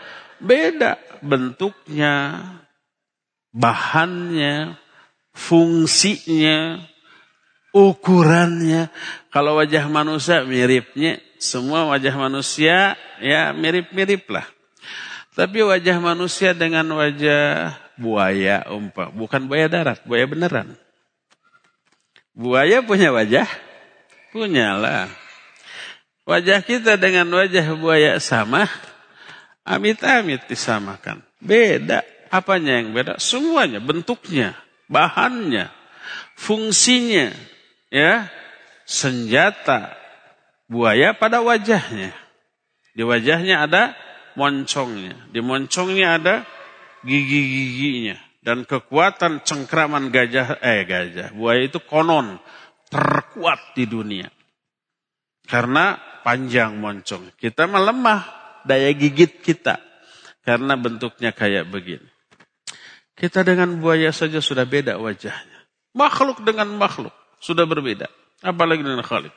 [0.41, 2.41] Beda bentuknya,
[3.55, 4.79] bahannya,
[5.35, 6.83] fungsinya,
[7.75, 8.91] ukurannya.
[9.31, 14.47] Kalau wajah manusia miripnya, semua wajah manusia ya mirip-mirip lah.
[15.35, 19.15] Tapi wajah manusia dengan wajah buaya umpah.
[19.15, 20.75] Bukan buaya darat, buaya beneran.
[22.35, 23.47] Buaya punya wajah?
[24.35, 25.11] Punyalah.
[26.27, 28.71] Wajah kita dengan wajah buaya sama?
[29.67, 31.23] Amit-amit disamakan.
[31.43, 32.03] Beda.
[32.31, 33.19] Apanya yang beda?
[33.19, 34.55] Semuanya, bentuknya,
[34.87, 35.67] bahannya,
[36.39, 37.35] fungsinya,
[37.91, 38.31] ya,
[38.87, 39.99] senjata
[40.71, 42.15] buaya pada wajahnya.
[42.95, 43.83] Di wajahnya ada
[44.39, 45.19] moncongnya.
[45.35, 46.35] Di moncongnya ada
[47.03, 48.19] gigi-giginya.
[48.41, 52.41] Dan kekuatan cengkraman gajah, eh gajah, buaya itu konon
[52.89, 54.27] terkuat di dunia.
[55.47, 57.35] Karena panjang moncong.
[57.37, 58.21] Kita melemah
[58.67, 59.79] daya gigit kita.
[60.41, 62.10] Karena bentuknya kayak begini.
[63.21, 65.69] Kita dengan buaya saja sudah beda wajahnya.
[65.93, 68.09] Makhluk dengan makhluk sudah berbeda.
[68.41, 69.35] Apalagi dengan Khalid.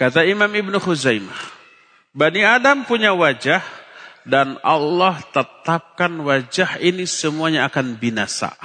[0.00, 1.36] Kata Imam Ibn Khuzaimah.
[2.16, 3.60] Bani Adam punya wajah
[4.24, 8.56] dan Allah tetapkan wajah ini semuanya akan binasa.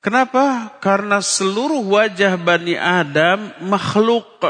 [0.00, 0.72] Kenapa?
[0.80, 4.40] Karena seluruh wajah Bani Adam makhluk.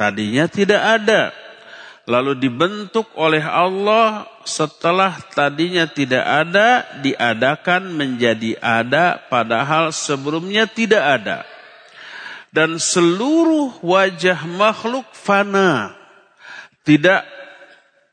[0.00, 1.36] Tadinya tidak ada.
[2.08, 11.38] Lalu dibentuk oleh Allah setelah tadinya tidak ada, diadakan menjadi ada padahal sebelumnya tidak ada.
[12.54, 15.98] Dan seluruh wajah makhluk fana
[16.86, 17.26] tidak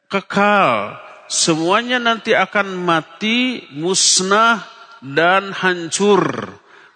[0.10, 0.98] kekal.
[1.30, 4.66] Semuanya nanti akan mati, musnah,
[5.00, 6.50] dan hancur.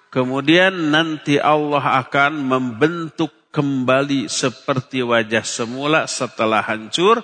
[0.10, 7.22] Kemudian nanti Allah akan membentuk kembali seperti wajah semula setelah hancur.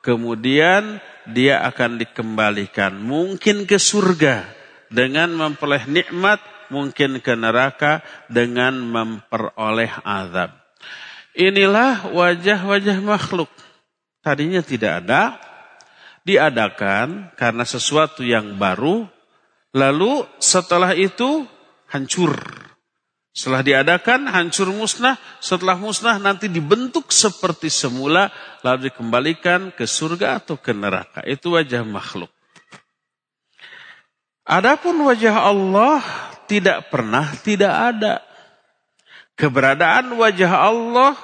[0.00, 2.98] Kemudian dia akan dikembalikan.
[2.98, 4.44] Mungkin ke surga
[4.90, 6.42] dengan memperoleh nikmat.
[6.70, 7.98] Mungkin ke neraka
[8.30, 10.54] dengan memperoleh azab.
[11.34, 13.50] Inilah wajah-wajah makhluk.
[14.22, 15.42] Tadinya tidak ada,
[16.22, 19.02] diadakan karena sesuatu yang baru,
[19.74, 21.42] lalu setelah itu
[21.90, 22.38] hancur.
[23.30, 25.14] Setelah diadakan, hancur musnah.
[25.38, 28.28] Setelah musnah nanti dibentuk seperti semula,
[28.66, 31.22] lalu dikembalikan ke surga atau ke neraka.
[31.22, 32.30] Itu wajah makhluk.
[34.50, 36.02] Adapun wajah Allah
[36.50, 38.14] tidak pernah tidak ada.
[39.38, 41.14] Keberadaan wajah Allah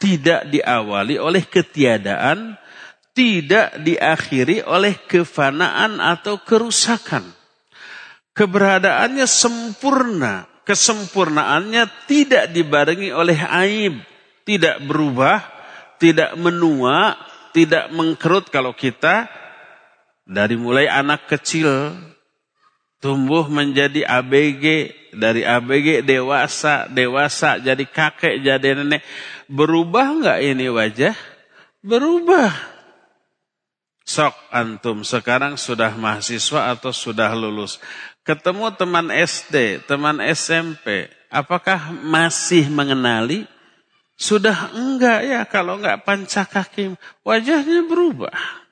[0.00, 2.56] tidak diawali oleh ketiadaan,
[3.12, 7.28] tidak diakhiri oleh kefanaan atau kerusakan.
[8.32, 14.02] Keberadaannya sempurna, kesempurnaannya tidak dibarengi oleh aib,
[14.46, 15.42] tidak berubah,
[15.98, 17.14] tidak menua,
[17.54, 19.30] tidak mengkerut kalau kita
[20.26, 21.94] dari mulai anak kecil
[23.02, 24.64] tumbuh menjadi ABG,
[25.18, 29.02] dari ABG dewasa, dewasa jadi kakek, jadi nenek.
[29.50, 31.18] Berubah nggak ini wajah?
[31.82, 32.54] Berubah.
[34.02, 37.78] Sok antum sekarang sudah mahasiswa atau sudah lulus.
[38.22, 43.50] Ketemu teman SD, teman SMP, apakah masih mengenali?
[44.14, 46.94] Sudah enggak ya kalau enggak pancakaki
[47.26, 48.62] wajahnya berubah.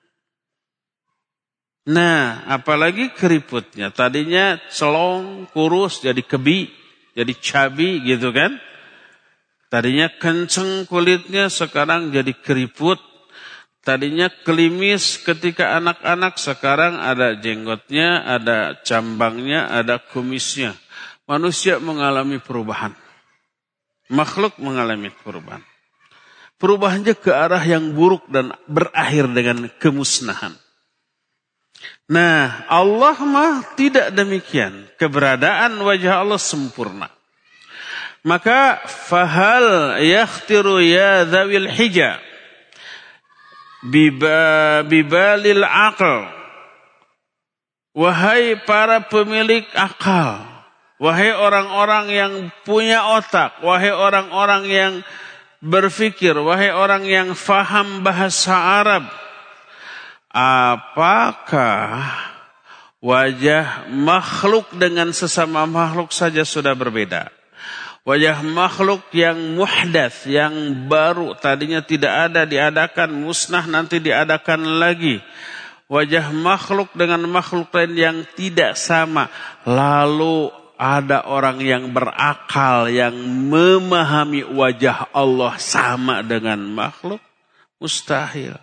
[1.90, 3.90] Nah, apalagi keriputnya.
[3.90, 6.70] Tadinya celong, kurus, jadi kebi,
[7.18, 8.54] jadi cabi gitu kan.
[9.66, 13.02] Tadinya kenceng kulitnya, sekarang jadi keriput.
[13.80, 20.76] Tadinya kelimis ketika anak-anak, sekarang ada jenggotnya, ada cambangnya, ada kumisnya.
[21.24, 22.92] Manusia mengalami perubahan.
[24.12, 25.64] Makhluk mengalami perubahan.
[26.60, 30.52] perubahannya ke arah yang buruk dan berakhir dengan kemusnahan.
[32.12, 34.84] Nah, Allah mah tidak demikian.
[35.00, 37.08] Keberadaan wajah Allah sempurna.
[38.20, 41.72] Maka fahal yakhtiru ya dhawil
[43.84, 46.28] hija bibalil akal.
[47.90, 50.46] Wahai para pemilik akal,
[51.02, 54.92] wahai orang-orang yang punya otak, wahai orang-orang yang
[55.58, 59.10] berfikir, wahai orang yang faham bahasa Arab,
[60.30, 62.14] apakah
[63.02, 67.39] wajah makhluk dengan sesama makhluk saja sudah berbeda?
[68.08, 75.20] Wajah makhluk yang muhdath, yang baru, tadinya tidak ada, diadakan, musnah, nanti diadakan lagi.
[75.90, 79.28] Wajah makhluk dengan makhluk lain yang tidak sama.
[79.68, 80.48] Lalu
[80.80, 83.12] ada orang yang berakal, yang
[83.52, 87.20] memahami wajah Allah sama dengan makhluk.
[87.76, 88.56] Mustahil.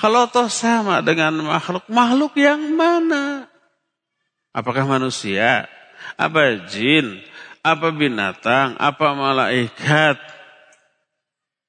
[0.00, 3.44] Kalau toh sama dengan makhluk, makhluk yang mana?
[4.56, 5.68] Apakah manusia?
[6.16, 7.20] Apa jin?
[7.60, 10.16] Apa binatang, apa malaikat.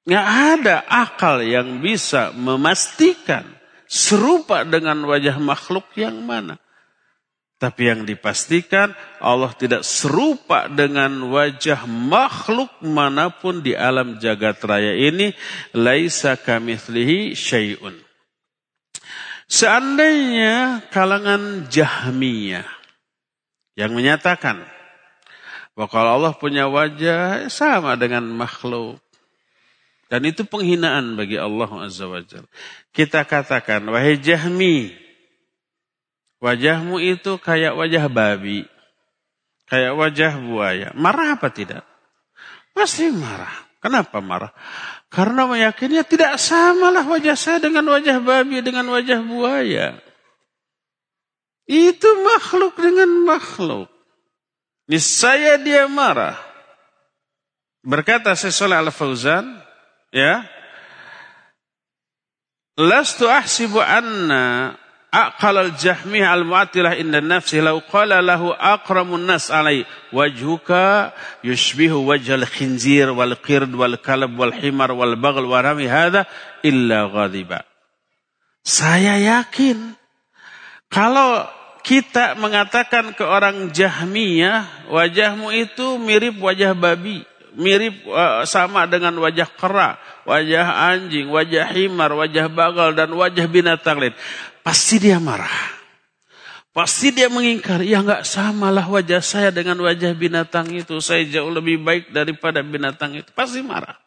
[0.07, 0.27] Nggak
[0.57, 3.45] ada akal yang bisa memastikan
[3.85, 6.57] serupa dengan wajah makhluk yang mana.
[7.61, 14.97] Tapi yang dipastikan Allah tidak serupa dengan wajah makhluk mana pun di alam jagat raya
[14.97, 15.29] ini.
[15.77, 17.93] Laisa kamithlihi syai'un.
[19.45, 22.65] Seandainya kalangan Jahmiyah
[23.75, 24.63] yang menyatakan
[25.75, 28.99] bahwa kalau Allah punya wajah sama dengan makhluk.
[30.11, 32.19] Dan itu penghinaan bagi Allah Azza wa.
[32.91, 34.91] Kita katakan, wahai Jahmi,
[36.43, 38.67] wajahmu itu kayak wajah babi.
[39.71, 40.91] Kayak wajah buaya.
[40.99, 41.87] Marah apa tidak?
[42.75, 43.71] Pasti marah.
[43.79, 44.51] Kenapa marah?
[45.07, 49.95] Karena meyakinnya tidak samalah wajah saya dengan wajah babi, dengan wajah buaya.
[51.71, 53.87] Itu makhluk dengan makhluk.
[54.91, 56.35] Niscaya dia marah.
[57.79, 59.47] Berkata Syaikhul Al-Fauzan,
[60.11, 60.43] ya.
[62.75, 64.75] Lastu ahsibu anna
[65.15, 73.15] aqal al-jahmih al-mu'attilah inda nafsi law qala lahu aqramun nas alai wajhuka yushbihu wajh al-khinzir
[73.15, 76.27] wal qird wal kalb wal himar wal baghl wa rami hadha
[76.67, 77.63] illa ghadiba.
[78.63, 79.95] Saya yakin
[80.91, 81.47] kalau
[81.81, 87.25] kita mengatakan ke orang Jahmiyah, wajahmu itu mirip wajah babi,
[87.57, 93.97] mirip uh, sama dengan wajah kera, wajah anjing, wajah himar, wajah bagal dan wajah binatang
[93.97, 94.15] lain.
[94.61, 95.81] Pasti dia marah.
[96.71, 101.03] Pasti dia mengingkar, ya nggak samalah wajah saya dengan wajah binatang itu.
[101.03, 103.27] Saya jauh lebih baik daripada binatang itu.
[103.35, 103.99] Pasti marah.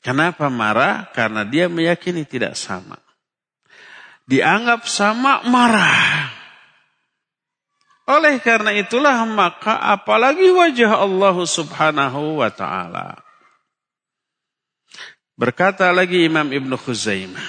[0.00, 1.10] Kenapa marah?
[1.10, 3.09] Karena dia meyakini tidak sama
[4.29, 6.29] dianggap sama marah.
[8.05, 13.17] Oleh karena itulah maka apalagi wajah Allah subhanahu wa ta'ala.
[15.35, 17.43] Berkata lagi Imam Ibn Khuzaimah.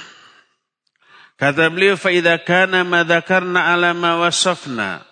[1.37, 5.05] Kata beliau, فَإِذَا كَانَ مَا ذَكَرْنَا عَلَى مَا وَصَفْنَا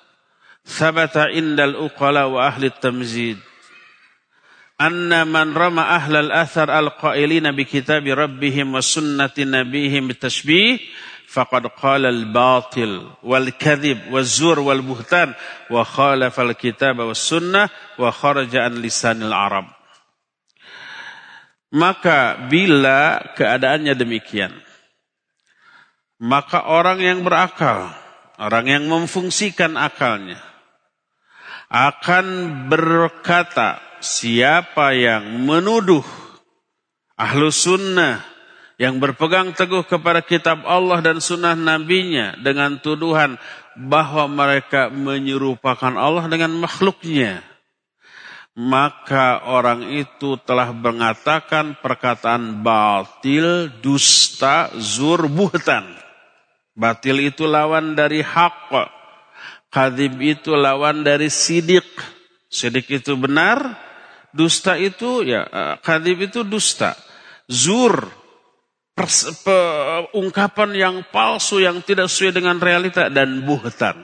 [0.64, 3.39] ثَبَتَ عِنْدَ الْأُقَلَى وَأَهْلِ التَّمْزِيدِ
[4.80, 10.78] أن من رمى أهل الأثر القائلين بكتاب ربهم وسنة نبيهم بالتشبيه
[11.30, 15.38] faqad qala al-batil wal kadhib wal zur wal buhtan
[15.69, 17.69] wa khalafa al-kitab was sunnah
[18.01, 19.69] wa kharaja an lisanil arab.
[21.69, 24.49] Maka bila keadaannya demikian
[26.19, 27.95] maka orang yang berakal
[28.36, 30.36] orang yang memfungsikan akalnya
[31.71, 32.25] akan
[32.67, 36.03] berkata siapa yang menuduh
[37.15, 38.19] ahlu sunnah
[38.80, 43.36] yang berpegang teguh kepada kitab Allah dan sunnah nabinya dengan tuduhan
[43.75, 47.43] bahwa mereka menyerupakan Allah dengan makhluknya.
[48.55, 55.84] Maka orang itu telah mengatakan perkataan batil, dusta, zur, buhtan.
[56.71, 58.71] Batil itu lawan dari hak.
[59.69, 61.88] Kadib itu lawan dari sidik.
[62.49, 63.77] Sidik itu benar,
[64.34, 66.97] dusta itu ya eh, kadib itu dusta.
[67.45, 68.18] Zur
[70.12, 73.95] ungkapan yang palsu yang tidak sesuai dengan realita dan buhtan.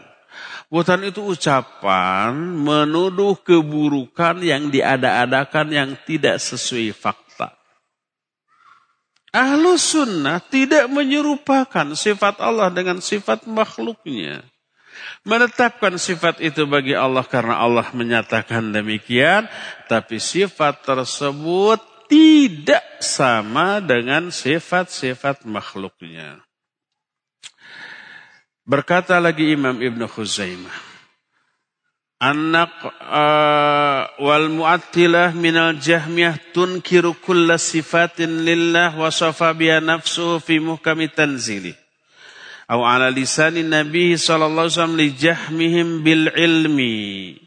[0.66, 7.54] Buhtan itu ucapan menuduh keburukan yang diada-adakan yang tidak sesuai fakta.
[9.36, 14.42] Ahlu sunnah tidak menyerupakan sifat Allah dengan sifat makhluknya.
[15.28, 19.46] Menetapkan sifat itu bagi Allah karena Allah menyatakan demikian.
[19.92, 21.84] Tapi sifat tersebut
[22.16, 26.40] tidak sama dengan sifat-sifat makhluknya.
[28.64, 30.96] Berkata lagi Imam Ibn Khuzaimah.
[32.24, 40.64] Anak uh, wal mu'attilah minal jahmiyah tunkiru kulla sifatin lillah wa safa biha nafsuhu fi
[40.64, 41.76] muhkami tanzili.
[42.66, 47.45] Atau ala lisan Nabi sallallahu alaihi wasallam li jahmihim bil ilmi.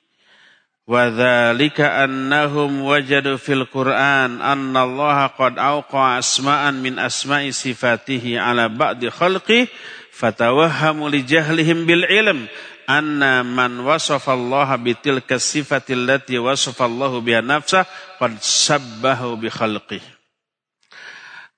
[0.88, 9.06] وذلك أنهم وجدوا في القرآن أن الله قد أوقع أسماء من أسماء صفاته على بعض
[9.06, 9.68] خلقه
[10.12, 12.48] فتوهموا لجهلهم بالعلم
[12.90, 17.86] أن من وصف الله بتلك الصفة التي وصف الله بها نفسه
[18.20, 20.04] قد شبه بخلقه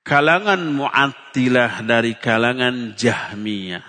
[0.05, 3.81] kalangan mu'attilah dari kalangan jahmiyah.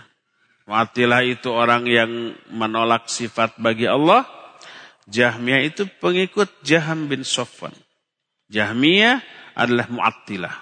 [0.65, 4.25] Mu'attilah itu orang yang menolak sifat bagi Allah
[5.12, 7.76] Jahmiyah itu pengikut Jaham bin Sofwan.
[8.48, 9.20] Jahmiyah
[9.54, 10.56] adalah Mu'attilah.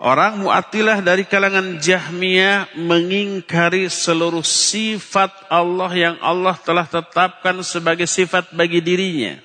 [0.00, 8.56] Orang Mu'attilah dari kalangan Jahmiyah mengingkari seluruh sifat Allah yang Allah telah tetapkan sebagai sifat
[8.56, 9.36] bagi dirinya.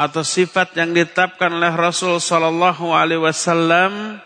[0.00, 4.20] Atau sifat yang ditetapkan oleh Rasul Sallallahu Alaihi Wasallam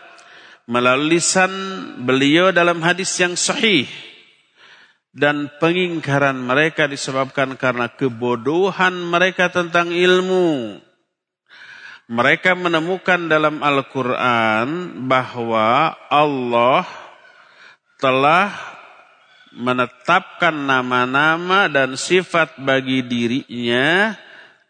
[0.67, 1.51] melalui lisan
[2.07, 3.87] beliau dalam hadis yang sahih
[5.11, 10.79] dan pengingkaran mereka disebabkan karena kebodohan mereka tentang ilmu.
[12.11, 14.67] Mereka menemukan dalam Al-Quran
[15.07, 16.83] bahwa Allah
[18.03, 18.51] telah
[19.55, 24.15] menetapkan nama-nama dan sifat bagi dirinya.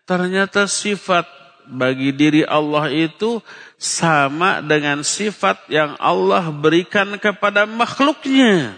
[0.05, 1.25] Ternyata sifat
[1.65, 3.41] bagi diri Allah itu
[3.77, 8.77] sama dengan sifat yang Allah berikan kepada makhluknya.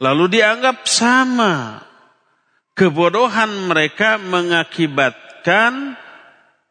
[0.00, 1.84] Lalu dianggap sama.
[2.72, 6.00] Kebodohan mereka mengakibatkan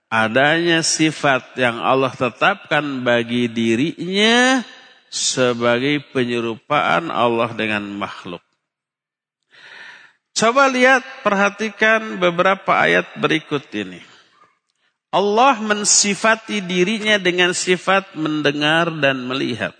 [0.09, 4.65] adanya sifat yang Allah tetapkan bagi dirinya
[5.13, 8.41] sebagai penyerupaan Allah dengan makhluk.
[10.33, 14.01] Coba lihat, perhatikan beberapa ayat berikut ini.
[15.09, 19.73] Allah mensifati dirinya dengan sifat mendengar dan melihat.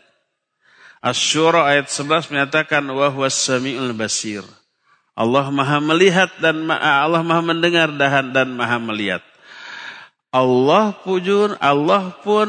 [0.99, 4.43] Asyura ayat 11 menyatakan wahwas samiul basir.
[5.15, 9.23] Allah Maha melihat dan Allah Maha mendengar dan dan Maha melihat.
[10.29, 12.47] Allah pun Allah pun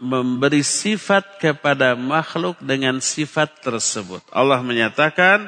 [0.00, 4.20] memberi sifat kepada makhluk dengan sifat tersebut.
[4.34, 5.46] Allah menyatakan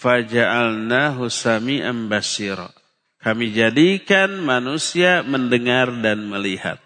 [0.00, 2.72] faja'alnahu sami'an basira.
[3.20, 6.80] Kami jadikan manusia mendengar dan melihat.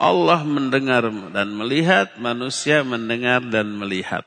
[0.00, 1.04] Allah mendengar
[1.36, 4.24] dan melihat, manusia mendengar dan melihat.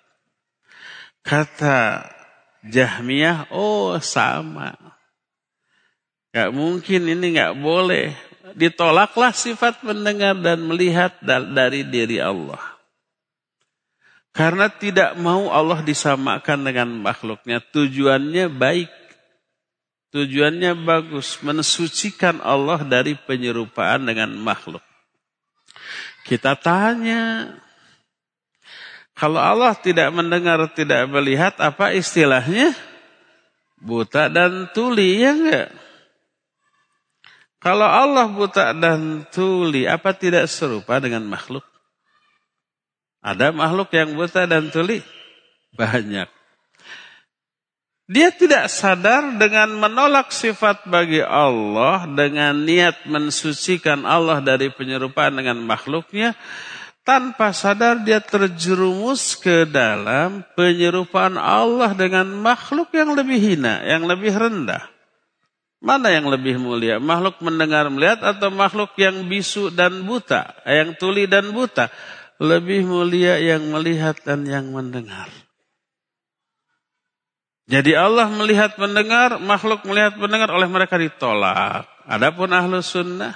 [1.25, 2.05] Kata
[2.61, 4.77] Jahmiyah, oh sama.
[6.29, 8.13] Gak mungkin ini gak boleh.
[8.53, 12.61] Ditolaklah sifat mendengar dan melihat dari diri Allah.
[14.29, 17.65] Karena tidak mau Allah disamakan dengan makhluknya.
[17.65, 18.89] Tujuannya baik.
[20.13, 21.41] Tujuannya bagus.
[21.41, 24.81] Mensucikan Allah dari penyerupaan dengan makhluk.
[26.23, 27.51] Kita tanya,
[29.13, 32.73] kalau Allah tidak mendengar, tidak melihat, apa istilahnya?
[33.83, 35.69] Buta dan tuli, ya enggak?
[37.63, 41.63] Kalau Allah buta dan tuli, apa tidak serupa dengan makhluk?
[43.23, 44.99] Ada makhluk yang buta dan tuli?
[45.75, 46.42] Banyak.
[48.13, 55.57] Dia tidak sadar dengan menolak sifat bagi Allah dengan niat mensucikan Allah dari penyerupaan dengan
[55.65, 56.37] makhluknya.
[57.01, 64.29] Tanpa sadar dia terjerumus ke dalam penyerupaan Allah dengan makhluk yang lebih hina, yang lebih
[64.29, 64.93] rendah.
[65.81, 67.01] Mana yang lebih mulia?
[67.01, 71.89] Makhluk mendengar melihat atau makhluk yang bisu dan buta, yang tuli dan buta?
[72.37, 75.42] Lebih mulia yang melihat dan yang mendengar.
[77.73, 81.89] Jadi Allah melihat mendengar, makhluk melihat mendengar oleh mereka ditolak.
[82.05, 83.33] Adapun ahlu sunnah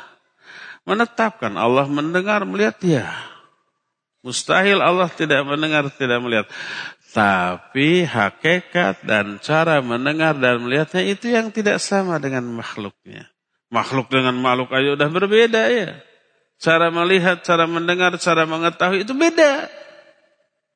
[0.85, 3.09] menetapkan Allah mendengar melihat ya.
[4.21, 6.45] Mustahil Allah tidak mendengar tidak melihat.
[7.09, 13.25] Tapi hakikat dan cara mendengar dan melihatnya itu yang tidak sama dengan makhluknya.
[13.73, 15.97] Makhluk dengan makhluk aja udah berbeda ya.
[16.61, 19.65] Cara melihat, cara mendengar, cara mengetahui itu beda.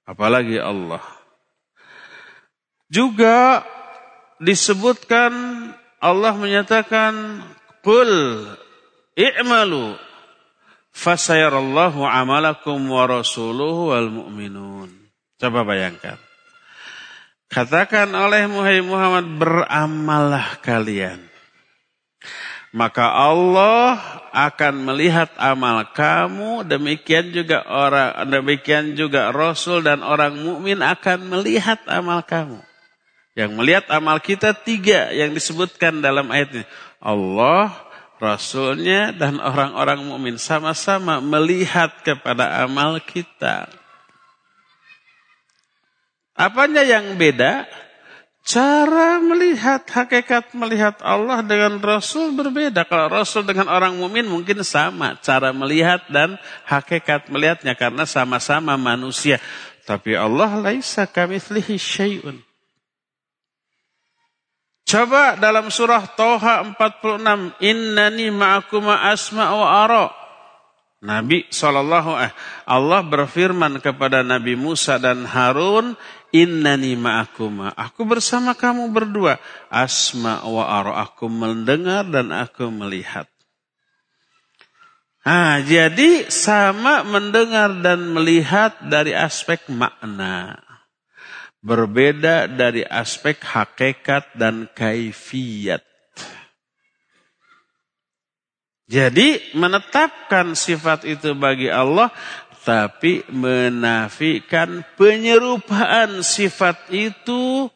[0.09, 1.20] Apalagi Allah.
[2.91, 3.63] Juga
[4.43, 5.31] disebutkan
[6.03, 7.39] Allah menyatakan
[7.79, 8.43] Qul
[9.15, 9.95] i'malu
[10.91, 14.91] fasayarallahu amalakum wa rasuluhu wal mu'minun.
[15.39, 16.19] Coba bayangkan.
[17.47, 18.47] Katakan oleh
[18.83, 21.31] Muhammad beramallah kalian.
[22.71, 23.99] Maka Allah
[24.31, 31.83] akan melihat amal kamu, demikian juga orang demikian juga Rasul dan orang mukmin akan melihat
[31.91, 32.70] amal kamu.
[33.31, 36.65] Yang melihat amal kita tiga yang disebutkan dalam ayat ini.
[36.99, 37.71] Allah,
[38.21, 43.71] Rasulnya dan orang-orang mukmin sama-sama melihat kepada amal kita.
[46.35, 47.65] Apanya yang beda?
[48.41, 52.83] Cara melihat, hakikat melihat Allah dengan Rasul berbeda.
[52.89, 55.13] Kalau Rasul dengan orang mukmin mungkin sama.
[55.21, 57.77] Cara melihat dan hakikat melihatnya.
[57.77, 59.37] Karena sama-sama manusia.
[59.85, 62.50] Tapi Allah laisa kamithlihi syai'un.
[64.91, 67.63] Coba dalam surah Toha 46.
[67.63, 70.11] Innani ma'akuma asma' wa ara'
[71.01, 72.29] Nabi Shallallahu eh,
[72.69, 75.97] Allah berfirman kepada Nabi Musa dan Harun,
[76.29, 77.73] Innani ma'akuma.
[77.73, 79.41] Aku bersama kamu berdua.
[79.71, 81.01] Asma wa ara.
[81.07, 83.25] Aku mendengar dan aku melihat.
[85.25, 90.70] Nah, jadi sama mendengar dan melihat dari aspek makna.
[91.61, 95.85] Berbeda dari aspek hakikat dan kaifiyat.
[98.89, 102.11] Jadi menetapkan sifat itu bagi Allah
[102.65, 107.69] tapi menafikan penyerupaan sifat itu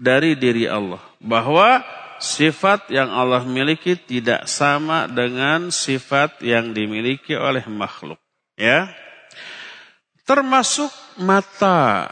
[0.00, 1.00] dari diri Allah.
[1.20, 1.84] Bahwa
[2.18, 8.18] sifat yang Allah miliki tidak sama dengan sifat yang dimiliki oleh makhluk.
[8.56, 8.90] Ya,
[10.26, 10.90] Termasuk
[11.22, 12.10] mata.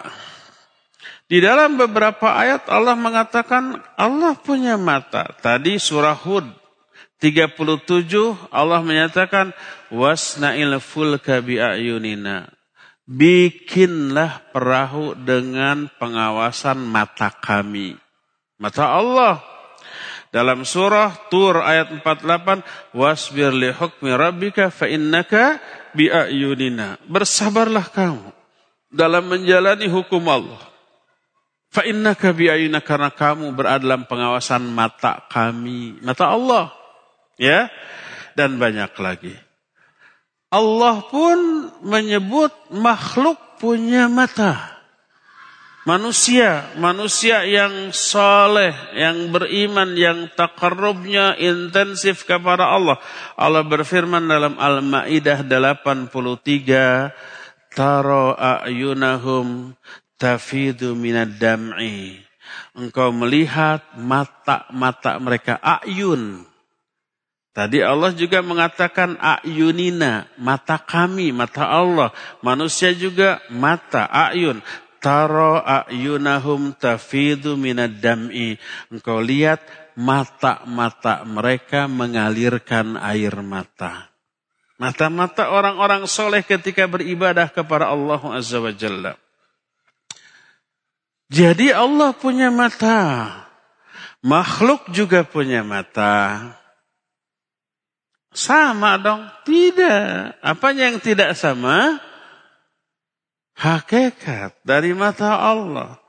[1.25, 5.33] Di dalam beberapa ayat Allah mengatakan Allah punya mata.
[5.41, 6.45] Tadi surah Hud
[7.25, 9.57] 37 Allah menyatakan
[9.89, 12.53] wasna'il fulka bi'ayunina.
[13.09, 17.97] Bikinlah perahu dengan pengawasan mata kami.
[18.61, 19.41] Mata Allah.
[20.29, 25.62] Dalam surah Tur ayat 48, wasbir li hukmi rabbika fa innaka
[25.97, 27.01] bi'ayunina.
[27.09, 28.29] Bersabarlah kamu
[28.93, 30.74] dalam menjalani hukum Allah.
[31.75, 36.70] Fa innaka bi'ayunina karena kamu berada dalam pengawasan mata kami, mata Allah.
[37.35, 37.66] Ya,
[38.39, 39.35] dan banyak lagi.
[40.55, 44.70] Allah pun menyebut makhluk punya mata.
[45.83, 53.03] Manusia, manusia yang soleh, yang beriman, yang takarrubnya intensif kepada Allah.
[53.35, 57.12] Allah berfirman dalam Al-Ma'idah 83,
[57.75, 59.75] Taro a'yunahum
[60.25, 62.16] tafidu minad dam'i.
[62.72, 66.49] Engkau melihat mata-mata mereka, a'yun,
[67.55, 72.11] Tadi Allah juga mengatakan ayunina, mata kami, mata Allah.
[72.43, 74.59] Manusia juga mata, ayun.
[74.99, 78.59] Taro ayunahum tafidu minad dam'i.
[78.91, 79.62] Engkau lihat
[79.95, 84.11] mata-mata mereka mengalirkan air mata.
[84.75, 88.59] Mata-mata orang-orang soleh ketika beribadah kepada Allah Azza.
[91.33, 93.31] Jadi Allah punya mata.
[94.25, 96.41] Makhluk juga punya mata.
[98.35, 99.31] Sama dong?
[99.47, 100.43] Tidak.
[100.43, 102.03] Apa yang tidak sama?
[103.55, 106.03] Hakikat dari mata Allah.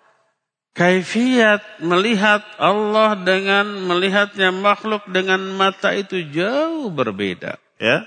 [0.75, 7.55] Kaifiat melihat Allah dengan melihatnya makhluk dengan mata itu jauh berbeda.
[7.79, 8.03] Ya.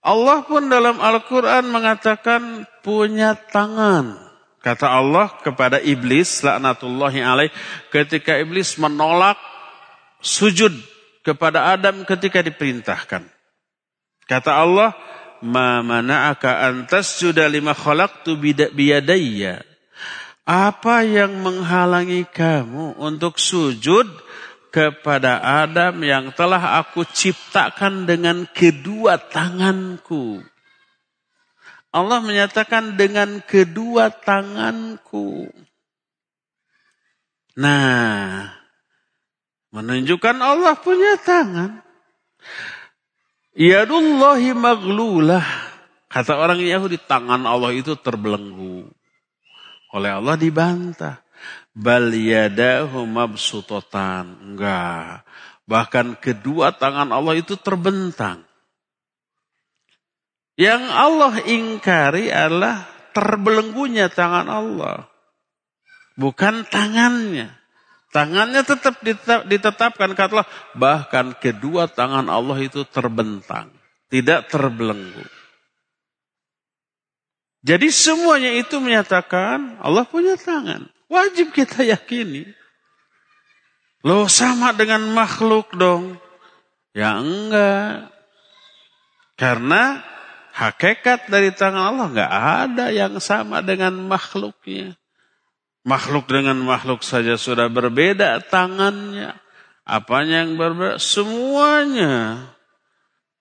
[0.00, 4.29] Allah pun dalam Al-Quran mengatakan punya tangan.
[4.60, 7.48] Kata Allah kepada iblis, laknatullahi alaih,
[7.88, 9.40] ketika iblis menolak
[10.20, 10.76] sujud
[11.24, 13.24] kepada Adam ketika diperintahkan.
[14.28, 14.92] Kata Allah,
[15.40, 18.36] "Ma mana'aka an tasjuda lima khalaqtu
[18.76, 19.64] biyadayya?"
[20.44, 24.08] Apa yang menghalangi kamu untuk sujud
[24.74, 30.42] kepada Adam yang telah aku ciptakan dengan kedua tanganku?
[31.90, 35.50] Allah menyatakan dengan kedua tanganku.
[37.58, 38.60] Nah,
[39.70, 41.78] Menunjukkan Allah punya tangan.
[43.54, 45.46] Yadullahi maglulah.
[46.10, 48.90] Kata orang Yahudi, tangan Allah itu terbelenggu.
[49.94, 51.22] Oleh Allah dibantah.
[51.70, 54.42] Bal yadahu mabsutotan.
[54.42, 55.22] Enggak.
[55.70, 58.42] Bahkan kedua tangan Allah itu terbentang.
[60.60, 62.84] Yang Allah ingkari adalah
[63.16, 65.08] terbelenggunya tangan Allah.
[66.20, 67.48] Bukan tangannya.
[68.12, 69.00] Tangannya tetap
[69.48, 70.44] ditetapkan kata.
[70.76, 73.72] Bahkan kedua tangan Allah itu terbentang.
[74.12, 75.24] Tidak terbelenggu.
[77.64, 80.84] Jadi semuanya itu menyatakan Allah punya tangan.
[81.08, 82.44] Wajib kita yakini.
[84.04, 86.20] Loh sama dengan makhluk dong.
[86.92, 88.12] Ya enggak.
[89.40, 90.04] Karena
[90.54, 94.98] hakikat dari tangan Allah enggak ada yang sama dengan makhluknya.
[95.80, 99.32] Makhluk dengan makhluk saja sudah berbeda tangannya.
[99.88, 101.00] Apanya yang berbeda?
[101.00, 102.46] Semuanya.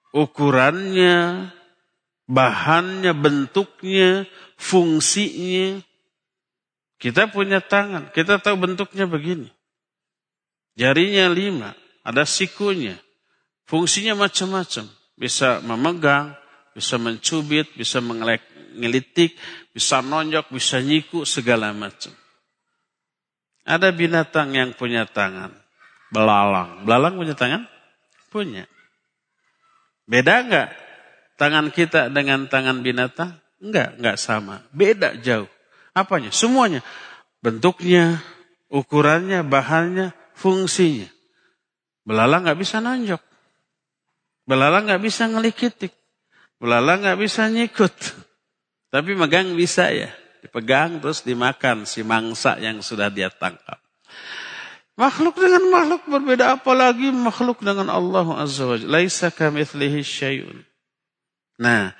[0.09, 1.51] Ukurannya,
[2.25, 4.25] bahannya, bentuknya,
[4.57, 5.83] fungsinya.
[6.99, 9.47] Kita punya tangan, kita tahu bentuknya begini.
[10.79, 11.69] Jarinya lima,
[12.01, 12.95] ada sikunya.
[13.69, 14.89] Fungsinya macam-macam.
[15.19, 16.33] Bisa memegang,
[16.75, 19.35] bisa mencubit, bisa mengelitik,
[19.73, 22.13] bisa nonjok, bisa nyiku, segala macam.
[23.69, 25.53] Ada binatang yang punya tangan.
[26.09, 26.89] Belalang.
[26.89, 27.69] Belalang punya tangan?
[28.33, 28.65] Punya.
[30.09, 30.69] Beda enggak
[31.37, 33.37] tangan kita dengan tangan binatang?
[33.61, 34.65] Enggak, enggak sama.
[34.73, 35.45] Beda jauh.
[35.93, 36.33] Apanya?
[36.33, 36.81] Semuanya.
[37.45, 38.19] Bentuknya,
[38.73, 41.07] ukurannya, bahannya, fungsinya.
[42.03, 43.21] Belalang enggak bisa nonjok.
[44.49, 45.93] Belalang enggak bisa ngelikitik.
[46.59, 47.95] Belalang enggak bisa nyikut.
[48.91, 50.11] Tapi megang bisa ya.
[50.43, 53.79] Dipegang terus dimakan si mangsa yang sudah dia tangkap.
[54.99, 58.99] Makhluk dengan makhluk berbeda apalagi makhluk dengan Allah Azza wa Jalla.
[58.99, 60.59] Laisa kamitslihi syai'un.
[61.59, 61.95] Nah,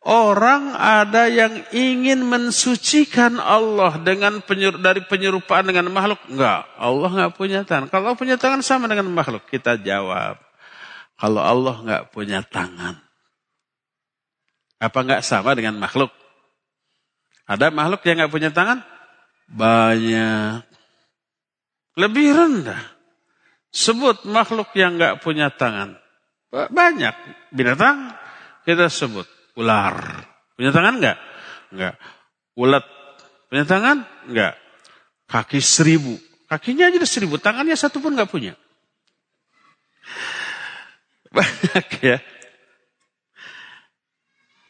[0.00, 6.20] orang ada yang ingin mensucikan Allah dengan penyur, dari penyerupaan dengan makhluk.
[6.32, 7.92] Enggak, Allah enggak punya tangan.
[7.92, 10.40] Kalau punya tangan sama dengan makhluk, kita jawab.
[11.20, 13.09] Kalau Allah enggak punya tangan.
[14.80, 16.08] Apa enggak sama dengan makhluk?
[17.44, 18.80] Ada makhluk yang nggak punya tangan?
[19.50, 20.64] Banyak.
[22.00, 22.80] Lebih rendah.
[23.68, 26.00] Sebut makhluk yang nggak punya tangan.
[26.50, 27.14] Banyak.
[27.52, 28.16] Binatang
[28.64, 29.28] kita sebut.
[29.60, 30.24] Ular.
[30.56, 31.18] Punya tangan nggak?
[31.76, 31.94] Nggak.
[32.56, 32.84] Ulat.
[33.52, 34.06] Punya tangan?
[34.32, 34.54] Nggak.
[35.28, 36.16] Kaki seribu.
[36.48, 37.36] Kakinya aja seribu.
[37.36, 38.56] Tangannya satu pun nggak punya.
[41.36, 42.18] Banyak ya.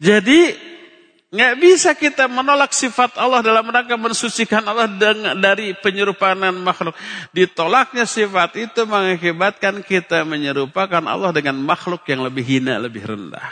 [0.01, 0.71] Jadi
[1.31, 4.91] Nggak bisa kita menolak sifat Allah dalam rangka mensucikan Allah
[5.39, 6.91] dari penyerupaan makhluk.
[7.31, 13.47] Ditolaknya sifat itu mengakibatkan kita menyerupakan Allah dengan makhluk yang lebih hina, lebih rendah.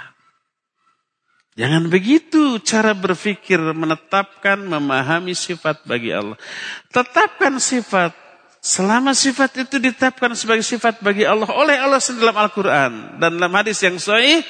[1.55, 6.35] Jangan begitu cara berpikir, menetapkan, memahami sifat bagi Allah.
[6.91, 8.11] Tetapkan sifat.
[8.59, 13.23] Selama sifat itu ditetapkan sebagai sifat bagi Allah oleh Allah sendiri dalam Al-Quran.
[13.23, 14.43] Dan dalam hadis yang sahih,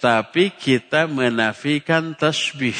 [0.00, 2.76] tapi kita menafikan tasbih.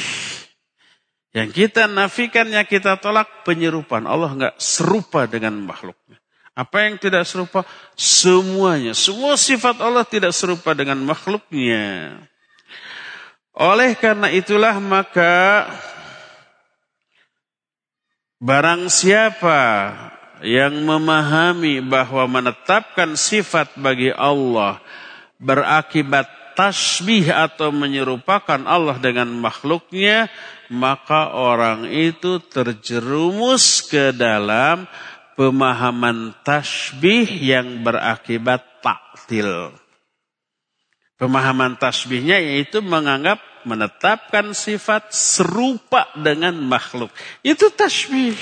[1.31, 4.03] Yang kita nafikan, yang kita tolak penyerupaan.
[4.03, 6.19] Allah enggak serupa dengan makhluknya.
[6.51, 7.63] Apa yang tidak serupa?
[7.95, 8.91] Semuanya.
[8.91, 12.19] Semua sifat Allah tidak serupa dengan makhluknya.
[13.55, 15.67] Oleh karena itulah maka
[18.43, 19.59] barang siapa
[20.43, 24.81] yang memahami bahwa menetapkan sifat bagi Allah
[25.37, 30.29] berakibat tasbih atau menyerupakan Allah dengan makhluknya,
[30.69, 34.85] maka orang itu terjerumus ke dalam
[35.33, 39.73] pemahaman tasbih yang berakibat taktil.
[41.17, 47.09] Pemahaman tasbihnya yaitu menganggap menetapkan sifat serupa dengan makhluk.
[47.41, 48.37] Itu tasbih.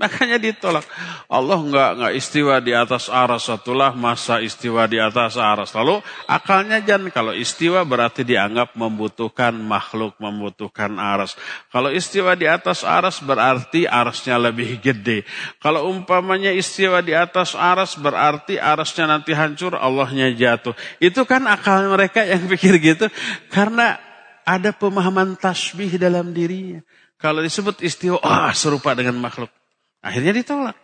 [0.00, 0.88] Makanya ditolak.
[1.28, 5.76] Allah enggak enggak istiwa di atas aras satulah masa istiwa di atas aras.
[5.76, 11.36] Lalu akalnya jangan kalau istiwa berarti dianggap membutuhkan makhluk, membutuhkan aras.
[11.68, 15.28] Kalau istiwa di atas aras berarti arasnya lebih gede.
[15.60, 20.72] Kalau umpamanya istiwa di atas aras berarti arasnya nanti hancur, Allahnya jatuh.
[20.96, 23.12] Itu kan akal mereka yang pikir gitu.
[23.52, 24.00] Karena
[24.48, 26.80] ada pemahaman tasbih dalam dirinya.
[27.20, 29.59] Kalau disebut istiwa, ah oh, serupa dengan makhluk.
[30.00, 30.76] Akhirnya ditolak.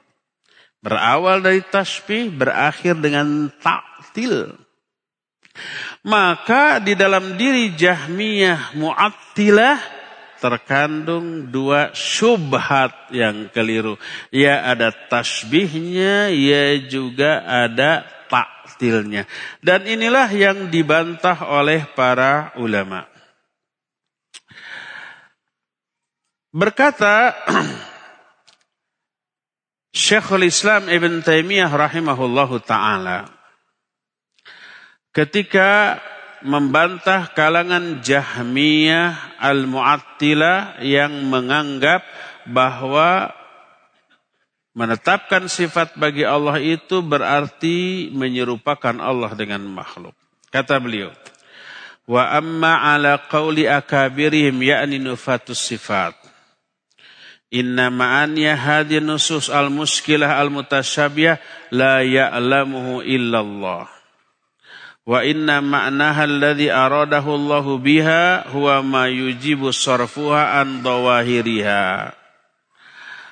[0.84, 4.54] Berawal dari tasbih, berakhir dengan taktil.
[6.04, 9.96] Maka di dalam diri Jahmiyah Mu'attilah
[10.38, 13.96] terkandung dua syubhat yang keliru.
[14.28, 19.24] Ya ada tasbihnya, ya juga ada taktilnya.
[19.64, 23.08] Dan inilah yang dibantah oleh para ulama.
[26.52, 27.36] Berkata
[29.96, 33.32] Syekhul Islam Ibn Taimiyah rahimahullahu taala
[35.16, 35.96] ketika
[36.44, 42.04] membantah kalangan Jahmiyah Al-Mu'attilah yang menganggap
[42.44, 43.32] bahwa
[44.76, 50.12] menetapkan sifat bagi Allah itu berarti menyerupakan Allah dengan makhluk.
[50.52, 51.08] Kata beliau,
[52.04, 56.12] "Wa amma ala qawli akabirihim ya'ni nufatus sifat."
[57.50, 61.38] Inna ma'aniya hadhi nusus al-muskilah al-mutasyabiyah
[61.70, 63.96] la ya'lamuhu illallah.
[65.06, 72.10] wa inna ma'naha alladhi aradahu Allahu biha huwa ma yujibu sarfuha an dawahiriha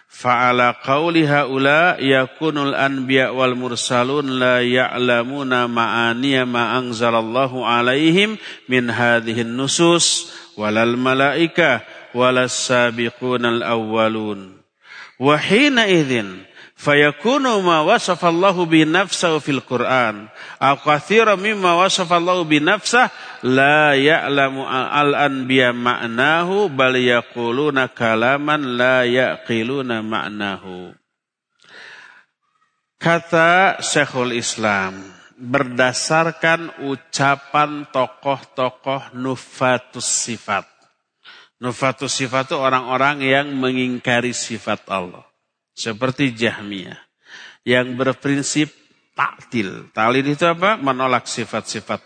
[0.07, 8.39] fa'ala qawli haula yakunul anbiya wal mursalun la ya'lamuna ma'aniya ma anzalallahu alaihim
[8.71, 11.83] min hadhihi nusus walal malaika
[12.15, 14.57] walas sabiqunal awwalun
[15.19, 20.29] wa hina idzin fayakunu ma wasafallahu bi nafsahu fil Qur'an.
[20.61, 23.09] Aw katsira mimma wasafallahu bi nafsah
[23.47, 29.07] la ya'lamu al anbiya ma'nahu bal yaquluna kalaman la
[33.05, 34.97] kata Syekhul Islam
[35.37, 40.74] berdasarkan ucapan tokoh-tokoh nufatus sifat
[41.63, 45.25] nufatus sifat itu orang-orang yang mengingkari sifat Allah
[45.75, 46.99] seperti Jahmiyah
[47.67, 48.71] yang berprinsip
[49.17, 49.89] taktil.
[49.91, 50.77] Taklid itu apa?
[50.79, 52.03] Menolak sifat-sifat.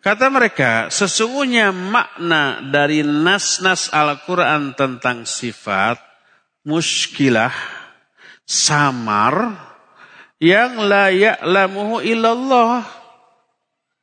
[0.00, 6.00] Kata mereka, sesungguhnya makna dari nas-nas Al-Quran tentang sifat
[6.64, 7.52] muskilah,
[8.48, 9.60] samar,
[10.40, 12.80] yang layak lamuhu illallah.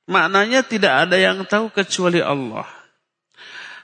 [0.06, 2.77] Maknanya tidak ada yang tahu kecuali Allah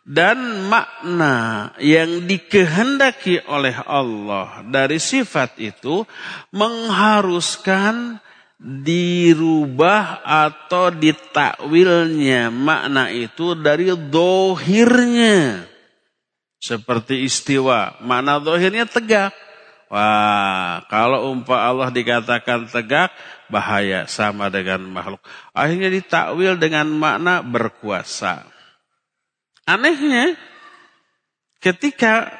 [0.03, 6.03] dan makna yang dikehendaki oleh Allah dari sifat itu
[6.51, 8.19] mengharuskan
[8.59, 15.67] dirubah atau ditakwilnya makna itu dari dohirnya.
[16.59, 19.35] Seperti istiwa makna dohirnya tegak.
[19.87, 23.11] Wah kalau umpah Allah dikatakan tegak
[23.51, 25.19] bahaya sama dengan makhluk.
[25.51, 28.52] Akhirnya ditakwil dengan makna berkuasa
[29.63, 30.35] Anehnya
[31.63, 32.35] ketika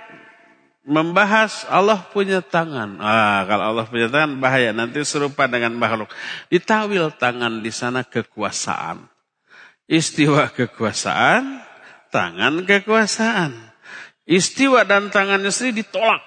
[0.84, 3.00] membahas Allah punya tangan.
[3.00, 6.12] Ah, kalau Allah punya tangan bahaya nanti serupa dengan makhluk.
[6.52, 9.08] Ditawil tangan di sana kekuasaan.
[9.88, 11.64] Istiwa kekuasaan,
[12.12, 13.52] tangan kekuasaan.
[14.28, 16.24] Istiwa dan tangannya sendiri ditolak.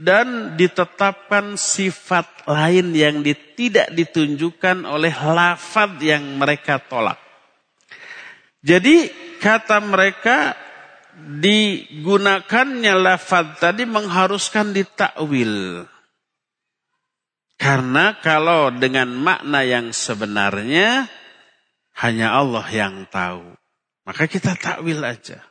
[0.00, 3.20] Dan ditetapkan sifat lain yang
[3.52, 7.19] tidak ditunjukkan oleh lafad yang mereka tolak.
[8.60, 9.08] Jadi
[9.40, 10.52] kata mereka
[11.16, 15.84] digunakannya lafaz tadi mengharuskan ditakwil.
[17.60, 21.08] Karena kalau dengan makna yang sebenarnya
[22.00, 23.52] hanya Allah yang tahu.
[24.08, 25.44] Maka kita takwil aja.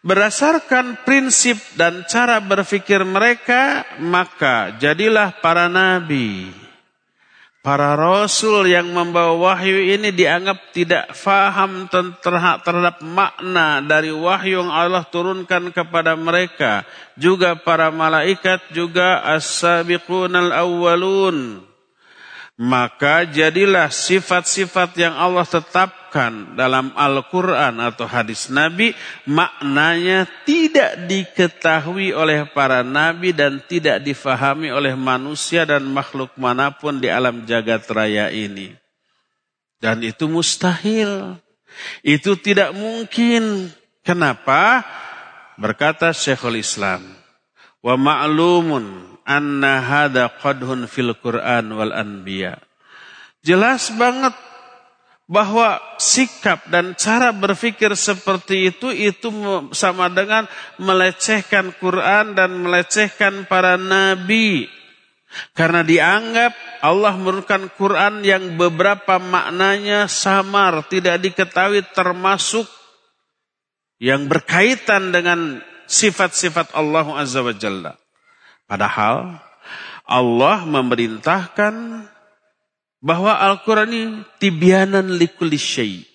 [0.00, 6.48] Berdasarkan prinsip dan cara berpikir mereka, maka jadilah para nabi
[7.60, 11.92] Para rasul yang membawa wahyu ini dianggap tidak faham
[12.24, 16.88] terhadap makna dari wahyu yang Allah turunkan kepada mereka.
[17.20, 21.69] Juga para malaikat, juga as-sabiqun al-awwalun.
[22.60, 28.92] Maka jadilah sifat-sifat yang Allah tetapkan dalam Al-Quran atau hadis Nabi,
[29.24, 37.00] maknanya tidak diketahui oleh para Nabi dan tidak difahami oleh manusia dan makhluk mana pun
[37.00, 38.76] di alam jagat raya ini.
[39.80, 41.40] Dan itu mustahil.
[42.04, 43.72] Itu tidak mungkin.
[44.04, 44.84] Kenapa?
[45.56, 47.08] Berkata Syekhul Islam.
[47.80, 52.58] Wa ma'lumun anna hada qadhun fil Quran wal anbiya.
[53.46, 54.34] Jelas banget
[55.30, 59.30] bahwa sikap dan cara berpikir seperti itu itu
[59.70, 60.50] sama dengan
[60.82, 64.66] melecehkan Quran dan melecehkan para nabi.
[65.54, 72.66] Karena dianggap Allah menurunkan Quran yang beberapa maknanya samar, tidak diketahui termasuk
[74.02, 77.94] yang berkaitan dengan sifat-sifat Allah Azza wa Jalla.
[78.70, 79.34] Padahal
[80.06, 82.06] Allah memerintahkan
[83.02, 84.06] bahwa Al-Quran ini
[84.38, 86.06] tibyanan likulli syai.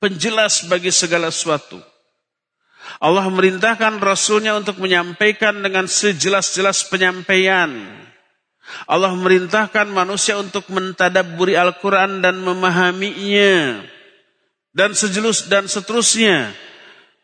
[0.00, 1.76] Penjelas bagi segala sesuatu.
[2.98, 7.70] Allah memerintahkan Rasulnya untuk menyampaikan dengan sejelas-jelas penyampaian.
[8.88, 13.84] Allah memerintahkan manusia untuk mentadaburi Al-Quran dan memahaminya.
[14.72, 16.50] Dan sejelus dan seterusnya.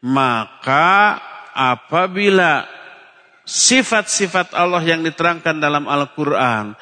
[0.05, 1.19] Maka
[1.57, 2.78] apabila
[3.49, 6.77] sifat-sifat Allah yang diterangkan dalam Al-Quran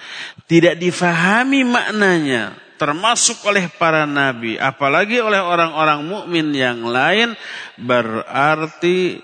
[0.51, 7.39] tidak difahami maknanya termasuk oleh para nabi apalagi oleh orang-orang mukmin yang lain
[7.79, 9.23] berarti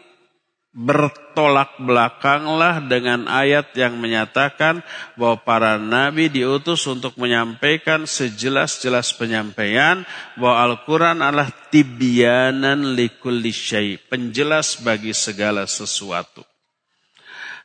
[0.72, 4.80] bertolak belakanglah dengan ayat yang menyatakan
[5.20, 10.08] bahwa para nabi diutus untuk menyampaikan sejelas-jelas penyampaian
[10.40, 16.51] bahwa Al-Quran adalah tibyanan likulli syai, penjelas bagi segala sesuatu.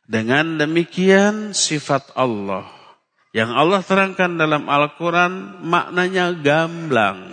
[0.07, 2.63] Dengan demikian sifat Allah
[3.35, 7.27] Yang Allah terangkan dalam Al-Quran maknanya gamblang.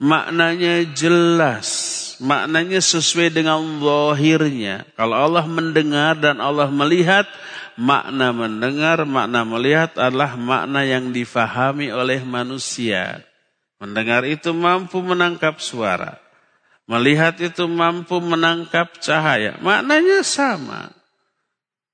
[0.00, 1.68] Maknanya jelas.
[2.18, 4.88] Maknanya sesuai dengan zahirnya.
[4.96, 7.28] Kalau Allah mendengar dan Allah melihat,
[7.76, 13.20] makna mendengar, makna melihat adalah makna yang difahami oleh manusia.
[13.78, 16.18] Mendengar itu mampu menangkap suara.
[16.88, 19.60] Melihat itu mampu menangkap cahaya.
[19.60, 21.01] Maknanya sama.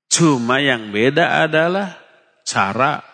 [0.09, 1.95] Cuma yang beda adalah
[2.41, 3.05] cara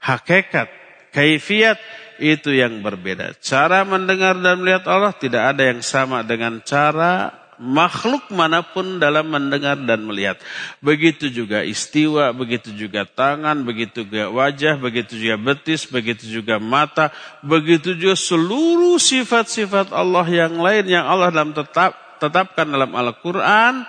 [0.00, 0.68] hakikat,
[1.12, 1.76] kaifiat
[2.18, 3.36] itu yang berbeda.
[3.38, 9.28] Cara mendengar dan melihat Allah tidak ada yang sama dengan cara makhluk mana pun dalam
[9.28, 10.38] mendengar dan melihat.
[10.78, 17.10] Begitu juga istiwa, begitu juga tangan, begitu juga wajah, begitu juga betis, begitu juga mata,
[17.42, 23.86] begitu juga seluruh sifat-sifat Allah yang lain yang Allah dalam tetap tetapkan dalam Al-Quran,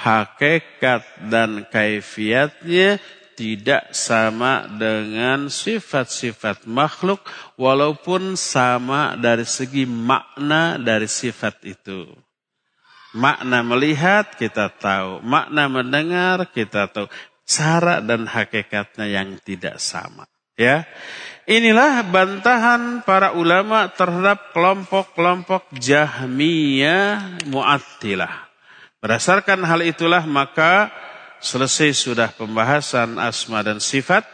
[0.00, 2.96] hakikat dan kaifiatnya
[3.36, 7.24] tidak sama dengan sifat-sifat makhluk
[7.56, 12.08] walaupun sama dari segi makna dari sifat itu.
[13.16, 17.08] Makna melihat kita tahu, makna mendengar kita tahu,
[17.48, 20.28] cara dan hakikatnya yang tidak sama.
[20.54, 20.84] Ya,
[21.48, 28.49] inilah bantahan para ulama terhadap kelompok-kelompok Jahmiyah Mu'attilah.
[29.00, 30.92] Berdasarkan hal itulah maka
[31.40, 34.28] selesai sudah pembahasan asma dan sifat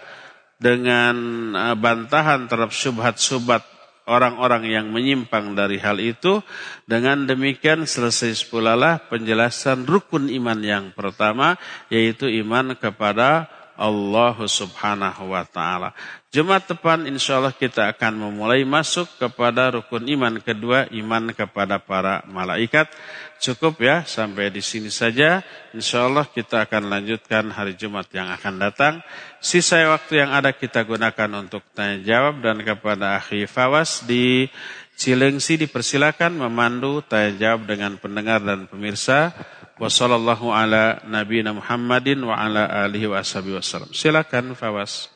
[0.58, 1.14] dengan
[1.54, 3.62] uh, bantahan terhadap syubhat-syubhat
[4.10, 6.42] orang-orang yang menyimpang dari hal itu.
[6.82, 11.54] Dengan demikian selesai sepulalah penjelasan rukun iman yang pertama
[11.86, 13.46] yaitu iman kepada
[13.76, 15.92] Allah subhanahu wa ta'ala.
[16.36, 22.20] Jumat depan insya Allah kita akan memulai masuk kepada rukun iman kedua, iman kepada para
[22.28, 22.92] malaikat.
[23.40, 25.40] Cukup ya sampai di sini saja.
[25.72, 29.00] Insya Allah kita akan lanjutkan hari Jumat yang akan datang.
[29.40, 34.52] Sisa waktu yang ada kita gunakan untuk tanya jawab dan kepada Akhi Fawas di
[34.92, 39.32] Cilengsi dipersilakan memandu tanya jawab dengan pendengar dan pemirsa.
[39.80, 43.88] Wassalamualaikum ala nabiyina Muhammadin wa ala alihi wa wasallam.
[43.96, 45.15] Silakan Fawas.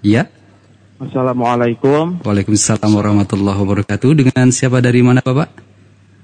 [0.01, 0.25] Ya.
[0.97, 2.25] Assalamualaikum.
[2.25, 4.17] Waalaikumsalam warahmatullahi wabarakatuh.
[4.17, 5.61] Dengan siapa dari mana Bapak?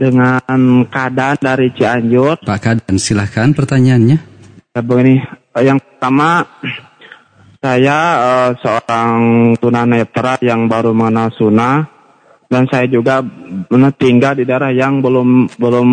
[0.02, 2.42] Dengan Kadan dari Cianjur.
[2.42, 4.18] Pak Kadan, silahkan pertanyaannya.
[4.74, 5.22] Ya, begini,
[5.62, 6.46] yang pertama
[7.62, 9.18] saya uh, seorang
[9.62, 11.86] tunanetra yang baru mengenal sunnah
[12.50, 13.22] dan saya juga
[14.02, 15.90] tinggal di daerah yang belum belum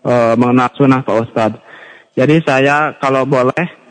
[0.00, 1.60] uh, mengenal sunnah Pak Ustadz.
[2.16, 3.81] Jadi saya kalau boleh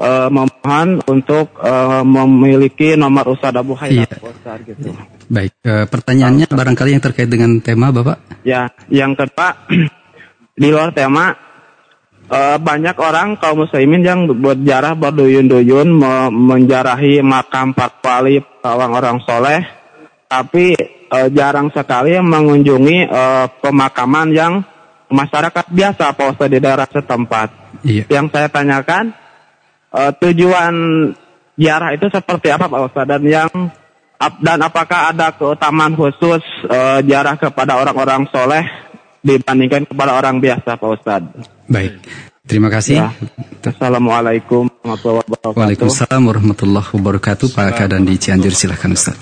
[0.00, 4.18] uh, memohon untuk uh, memiliki nomor Ustadz Abu Haidar iya.
[4.20, 4.92] Ustadz gitu.
[5.26, 6.58] Baik, uh, pertanyaannya Ustaz.
[6.58, 8.44] barangkali yang terkait dengan tema Bapak?
[8.46, 9.66] Ya, yang kedua
[10.60, 11.34] di luar tema
[12.30, 19.60] uh, banyak orang kaum muslimin yang berjarah berduyun-duyun me menjarahi makam Pak Wali orang-orang soleh,
[20.30, 20.78] tapi
[21.10, 24.52] uh, jarang sekali mengunjungi uh, pemakaman yang
[25.10, 27.48] masyarakat biasa Pak di daerah setempat.
[27.86, 28.04] Iya.
[28.10, 29.14] Yang saya tanyakan,
[29.92, 30.74] uh, tujuan
[31.56, 33.50] ziarah itu seperti apa Pak Ustadz dan yang
[34.40, 38.64] dan apakah ada keutamaan khusus uh, ziarah kepada orang-orang soleh
[39.20, 41.46] dibandingkan kepada orang biasa Pak Ustadz?
[41.68, 42.00] Baik.
[42.46, 43.02] Terima kasih.
[43.02, 43.10] Ya.
[43.66, 45.58] Assalamualaikum warahmatullahi wabarakatuh.
[45.58, 47.46] Waalaikumsalam warahmatullahi wabarakatuh.
[47.50, 49.18] Pak Kadan di Cianjur silahkan Ustaz.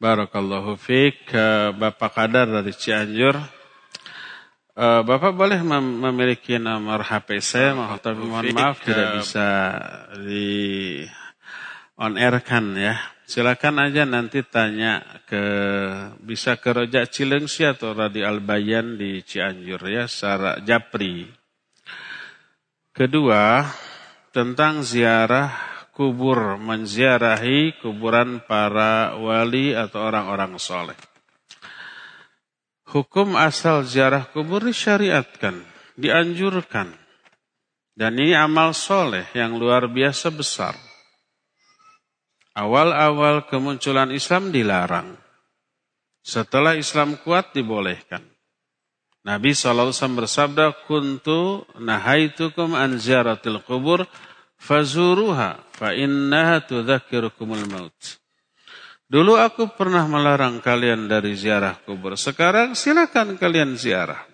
[0.00, 1.28] Barakallahu fiik.
[1.76, 3.55] Bapak Kadar dari Cianjur.
[4.76, 9.48] Uh, Bapak boleh mem memiliki nomor HP saya, tapi mohon maaf tidak bisa
[10.20, 11.00] di
[11.96, 12.92] on air kan ya.
[13.24, 15.44] Silakan aja nanti tanya ke
[16.20, 21.24] bisa ke Rojak Cilengsi atau Radi Albayan di Cianjur ya, secara Japri.
[22.92, 23.64] Kedua,
[24.28, 25.56] tentang ziarah
[25.96, 31.15] kubur, menziarahi kuburan para wali atau orang-orang soleh.
[32.96, 35.60] Hukum asal ziarah kubur disyariatkan,
[36.00, 36.88] dianjurkan.
[37.92, 40.72] Dan ini amal soleh yang luar biasa besar.
[42.56, 45.12] Awal-awal kemunculan Islam dilarang.
[46.24, 48.24] Setelah Islam kuat dibolehkan.
[49.28, 54.08] Nabi SAW bersabda, Kuntu nahaitukum an ziaratil kubur,
[54.56, 58.24] fazuruha, fa innaha tudhakirukumul maut.
[59.06, 62.18] Dulu aku pernah melarang kalian dari ziarah kubur.
[62.18, 64.26] Sekarang silakan kalian ziarah.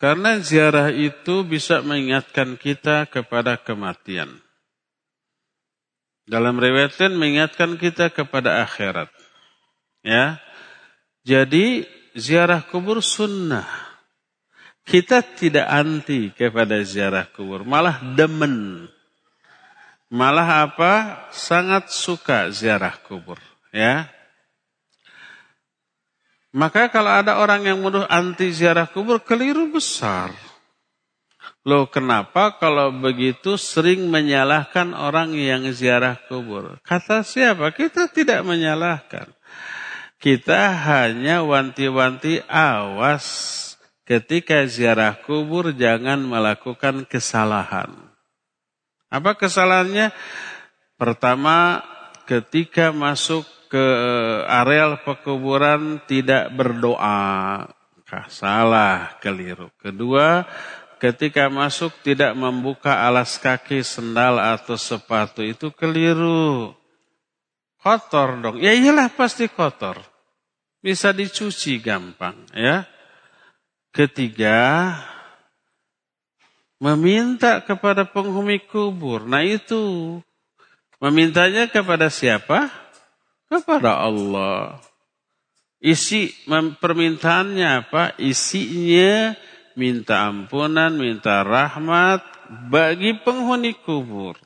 [0.00, 4.40] Karena ziarah itu bisa mengingatkan kita kepada kematian.
[6.24, 9.12] Dalam riwayat mengingatkan kita kepada akhirat.
[10.00, 10.40] Ya.
[11.20, 11.84] Jadi
[12.16, 13.68] ziarah kubur sunnah.
[14.80, 18.88] Kita tidak anti kepada ziarah kubur, malah demen.
[20.10, 20.92] Malah apa?
[21.30, 23.38] Sangat suka ziarah kubur,
[23.70, 24.10] ya.
[26.50, 30.34] Maka kalau ada orang yang menuduh anti ziarah kubur, keliru besar.
[31.62, 36.82] Loh kenapa kalau begitu sering menyalahkan orang yang ziarah kubur?
[36.82, 37.70] Kata siapa?
[37.70, 39.30] Kita tidak menyalahkan.
[40.18, 43.24] Kita hanya wanti-wanti awas
[44.02, 48.09] ketika ziarah kubur jangan melakukan kesalahan.
[49.10, 50.14] Apa kesalahannya?
[50.94, 51.82] Pertama,
[52.30, 53.86] ketika masuk ke
[54.50, 57.66] areal pekuburan tidak berdoa.
[58.26, 59.70] Salah, keliru.
[59.78, 60.42] Kedua,
[60.98, 66.74] ketika masuk tidak membuka alas kaki, sendal atau sepatu itu keliru.
[67.78, 68.56] Kotor dong.
[68.58, 70.02] Ya iyalah pasti kotor.
[70.82, 72.82] Bisa dicuci gampang ya.
[73.94, 74.58] Ketiga,
[76.80, 79.28] meminta kepada penghuni kubur.
[79.28, 80.18] Nah itu,
[80.98, 82.72] memintanya kepada siapa?
[83.46, 84.80] Kepada Allah.
[85.80, 86.32] Isi
[86.80, 88.16] permintaannya apa?
[88.16, 89.36] Isinya
[89.76, 92.24] minta ampunan, minta rahmat
[92.68, 94.36] bagi penghuni kubur.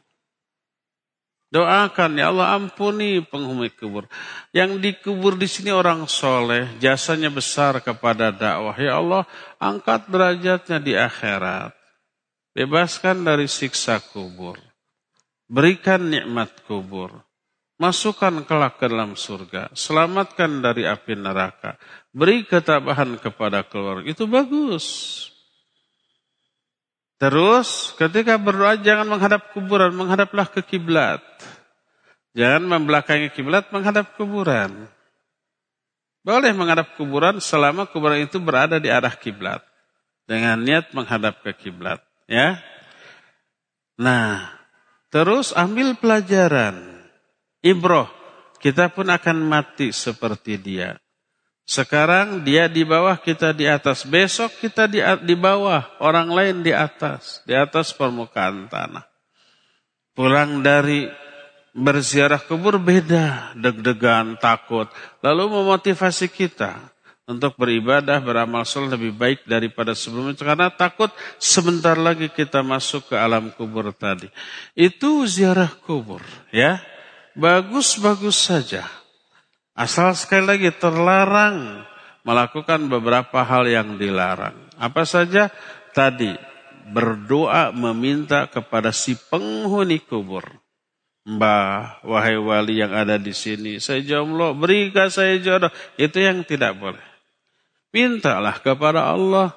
[1.54, 4.10] Doakan ya Allah ampuni penghuni kubur.
[4.50, 8.74] Yang dikubur di sini orang soleh, jasanya besar kepada dakwah.
[8.74, 9.22] Ya Allah
[9.62, 11.83] angkat derajatnya di akhirat.
[12.54, 14.54] Bebaskan dari siksa kubur.
[15.50, 17.10] Berikan nikmat kubur.
[17.82, 19.74] Masukkan kelak ke dalam surga.
[19.74, 21.74] Selamatkan dari api neraka.
[22.14, 24.06] Beri ketabahan kepada keluarga.
[24.06, 24.86] Itu bagus.
[27.18, 31.22] Terus ketika berdoa jangan menghadap kuburan, menghadaplah ke kiblat.
[32.38, 34.86] Jangan membelakangi kiblat, menghadap kuburan.
[36.22, 39.62] Boleh menghadap kuburan selama kuburan itu berada di arah kiblat.
[40.24, 42.60] Dengan niat menghadap ke kiblat, ya.
[43.94, 44.50] Nah,
[45.08, 47.04] terus ambil pelajaran.
[47.64, 48.10] Ibroh,
[48.60, 50.98] kita pun akan mati seperti dia.
[51.64, 54.04] Sekarang dia di bawah, kita di atas.
[54.04, 57.40] Besok kita di, di bawah, orang lain di atas.
[57.48, 59.08] Di atas permukaan tanah.
[60.12, 61.08] Pulang dari
[61.72, 64.92] berziarah kubur beda, deg-degan, takut.
[65.24, 66.93] Lalu memotivasi kita
[67.24, 70.36] untuk beribadah, beramal soleh lebih baik daripada sebelumnya.
[70.36, 71.08] Karena takut
[71.40, 74.28] sebentar lagi kita masuk ke alam kubur tadi.
[74.76, 76.20] Itu ziarah kubur,
[76.52, 76.84] ya.
[77.34, 78.86] Bagus-bagus saja.
[79.74, 81.82] Asal sekali lagi terlarang
[82.22, 84.54] melakukan beberapa hal yang dilarang.
[84.78, 85.50] Apa saja?
[85.90, 86.30] Tadi
[86.92, 90.44] berdoa meminta kepada si penghuni kubur.
[91.24, 95.72] Mbah, wahai wali yang ada di sini, saya jomblo, berikan saya jodoh.
[95.96, 97.13] Itu yang tidak boleh.
[97.94, 99.54] Mintalah kepada Allah.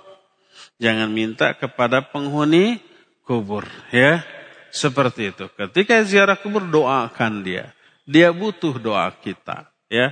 [0.78, 2.78] Jangan minta kepada penghuni
[3.26, 3.66] kubur.
[3.90, 4.22] ya
[4.70, 5.50] Seperti itu.
[5.58, 7.74] Ketika ziarah kubur, doakan dia.
[8.06, 9.74] Dia butuh doa kita.
[9.88, 10.12] Ya,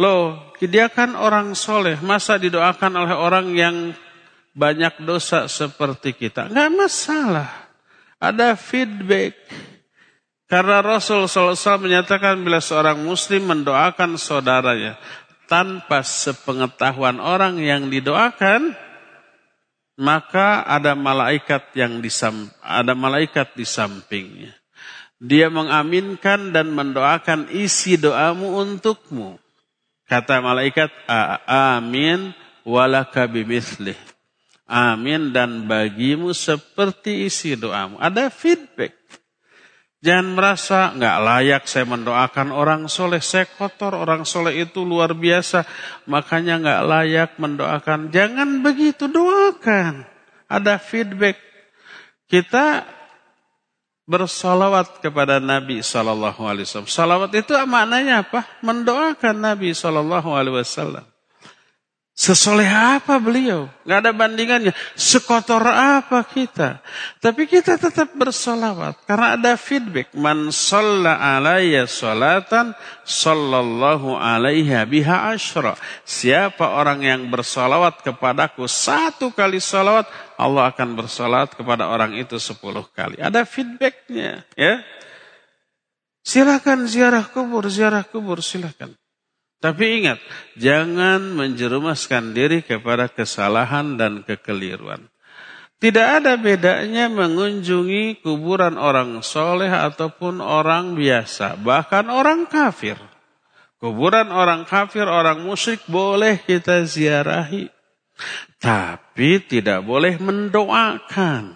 [0.00, 3.76] loh, dia kan orang soleh, masa didoakan oleh orang yang
[4.56, 6.48] banyak dosa seperti kita?
[6.48, 7.50] Enggak masalah.
[8.16, 9.36] Ada feedback.
[10.48, 15.00] Karena Rasul SAW menyatakan bila seorang muslim mendoakan saudaranya
[15.52, 18.72] tanpa sepengetahuan orang yang didoakan,
[20.00, 24.56] maka ada malaikat yang disam, ada malaikat di sampingnya.
[25.20, 29.36] Dia mengaminkan dan mendoakan isi doamu untukmu.
[30.08, 30.88] Kata malaikat,
[31.44, 32.32] amin
[32.64, 34.00] walaka bimithlih.
[34.64, 38.00] Amin dan bagimu seperti isi doamu.
[38.00, 38.96] Ada feedback.
[40.02, 43.22] Jangan merasa nggak layak saya mendoakan orang soleh.
[43.22, 45.62] Saya kotor, orang soleh itu luar biasa.
[46.10, 48.10] Makanya nggak layak mendoakan.
[48.10, 50.02] Jangan begitu, doakan.
[50.50, 51.38] Ada feedback.
[52.26, 52.82] Kita
[54.02, 56.90] bersolawat kepada Nabi Sallallahu Alaihi Wasallam.
[56.90, 58.42] Salawat itu maknanya apa?
[58.66, 61.11] Mendoakan Nabi Sallallahu Alaihi Wasallam.
[62.12, 63.72] Sesoleh apa beliau?
[63.88, 64.76] Gak ada bandingannya.
[64.92, 66.84] Sekotor apa kita?
[67.24, 69.00] Tapi kita tetap bersolawat.
[69.08, 70.12] Karena ada feedback.
[70.12, 75.72] Man sholla alaiya sholatan, sallallahu alaiha biha ashra.
[76.04, 80.04] Siapa orang yang bersolawat kepadaku satu kali solawat,
[80.36, 83.24] Allah akan bersolawat kepada orang itu sepuluh kali.
[83.24, 84.44] Ada feedbacknya.
[84.52, 84.84] ya.
[86.20, 88.92] Silakan ziarah kubur, ziarah kubur, silakan.
[89.62, 90.18] Tapi ingat,
[90.58, 95.06] jangan menjerumuskan diri kepada kesalahan dan kekeliruan.
[95.78, 102.98] Tidak ada bedanya mengunjungi kuburan orang soleh ataupun orang biasa, bahkan orang kafir.
[103.78, 107.70] Kuburan orang kafir, orang musyrik boleh kita ziarahi.
[108.58, 111.54] Tapi tidak boleh mendoakan.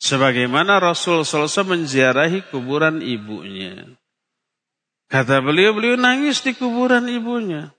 [0.00, 3.97] Sebagaimana Rasul SAW menziarahi kuburan ibunya.
[5.08, 7.72] Kata beliau, beliau nangis di kuburan ibunya.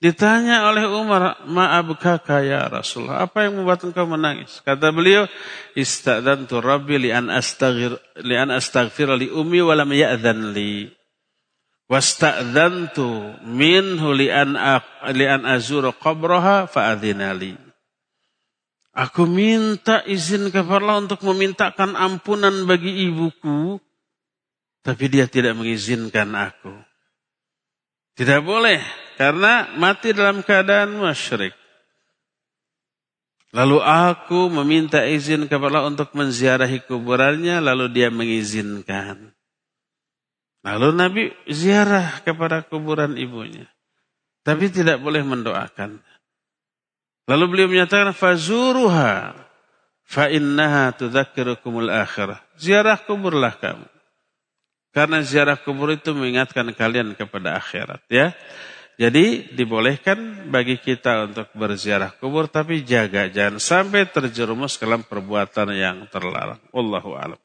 [0.00, 4.64] Ditanya oleh Umar, ma'abkaka ya Rasulullah, apa yang membuat engkau menangis?
[4.64, 5.28] Kata beliau,
[5.76, 10.88] ista'dantu rabbi li'an astaghfir, li'an astaghfir li ummi wa lam ya'dhan li.
[11.88, 14.56] Wasta'dhantu minhu li'an,
[15.12, 17.56] li'an azur qabraha fa'adhina li.
[18.96, 23.76] Aku minta izin kepada Allah untuk memintakan ampunan bagi ibuku
[24.80, 26.72] tapi dia tidak mengizinkan aku.
[28.16, 28.80] Tidak boleh
[29.16, 31.56] karena mati dalam keadaan musyrik.
[33.50, 39.34] Lalu aku meminta izin kepada Allah untuk menziarahi kuburannya, lalu dia mengizinkan.
[40.62, 43.66] Lalu Nabi ziarah kepada kuburan ibunya.
[44.46, 45.98] Tapi tidak boleh mendoakan.
[47.26, 49.34] Lalu beliau menyatakan, Fazuruha,
[50.06, 52.38] fa innaha tudzakirukumul akhirah.
[52.54, 53.99] Ziarah kuburlah kamu.
[54.90, 58.34] Karena ziarah kubur itu mengingatkan kalian kepada akhirat ya.
[59.00, 66.04] Jadi dibolehkan bagi kita untuk berziarah kubur tapi jaga jangan sampai terjerumus dalam perbuatan yang
[66.12, 66.60] terlarang.
[66.68, 67.40] Allahu a'lam.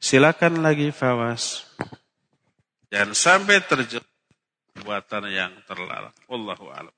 [0.00, 1.68] Silakan lagi Fawas.
[2.88, 4.14] Jangan sampai terjerumus
[4.72, 6.14] perbuatan yang terlarang.
[6.24, 6.94] Allahu a'lam.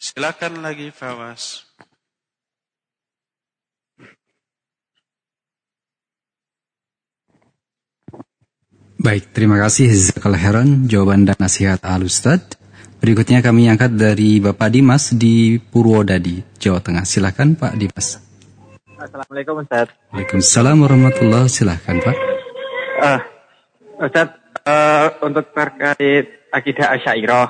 [0.00, 1.68] Silakan lagi Fawas.
[9.02, 12.54] Baik, terima kasih Zakal Heron, jawaban dan nasihat Al Ustad.
[13.02, 17.02] Berikutnya kami angkat dari Bapak Dimas di Purwodadi, Jawa Tengah.
[17.02, 18.22] Silakan Pak Dimas.
[18.94, 19.90] Assalamualaikum Ustaz.
[20.14, 22.16] Waalaikumsalam warahmatullahi Silakan Pak.
[23.02, 23.20] Uh,
[24.06, 24.38] Ustaz,
[24.70, 27.48] uh, untuk terkait akidah Asyairah.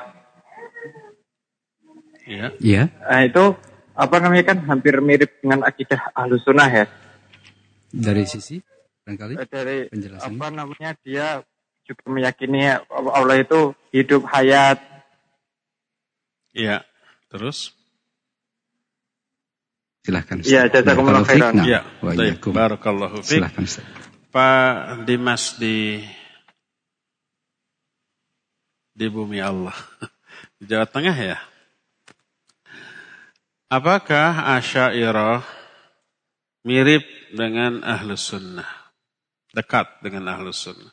[2.32, 2.46] Iya.
[2.64, 2.82] Iya.
[3.04, 3.44] Uh, itu
[3.92, 6.88] apa namanya kan hampir mirip dengan akidah Ahlus Sunnah ya.
[7.92, 8.71] Dari sisi?
[9.02, 10.38] Barangkali eh, dari penjelasan.
[10.38, 11.42] apa namanya dia
[11.82, 14.78] juga meyakini Allah itu hidup hayat.
[16.54, 16.86] Iya.
[17.26, 17.74] Terus?
[20.06, 20.42] Silahkan.
[20.46, 21.66] Iya, jazakumullah khairan.
[21.66, 21.82] Iya.
[22.38, 23.42] Barakallahu fiik.
[23.42, 23.66] Silahkan
[24.32, 26.00] Pak Dimas di
[28.92, 29.74] di bumi Allah.
[30.62, 31.38] Di Jawa Tengah ya?
[33.66, 35.42] Apakah Asyairah
[36.62, 37.02] mirip
[37.34, 38.81] dengan Ahlus Sunnah?
[39.52, 40.92] Dekat dengan ahlus sunnah.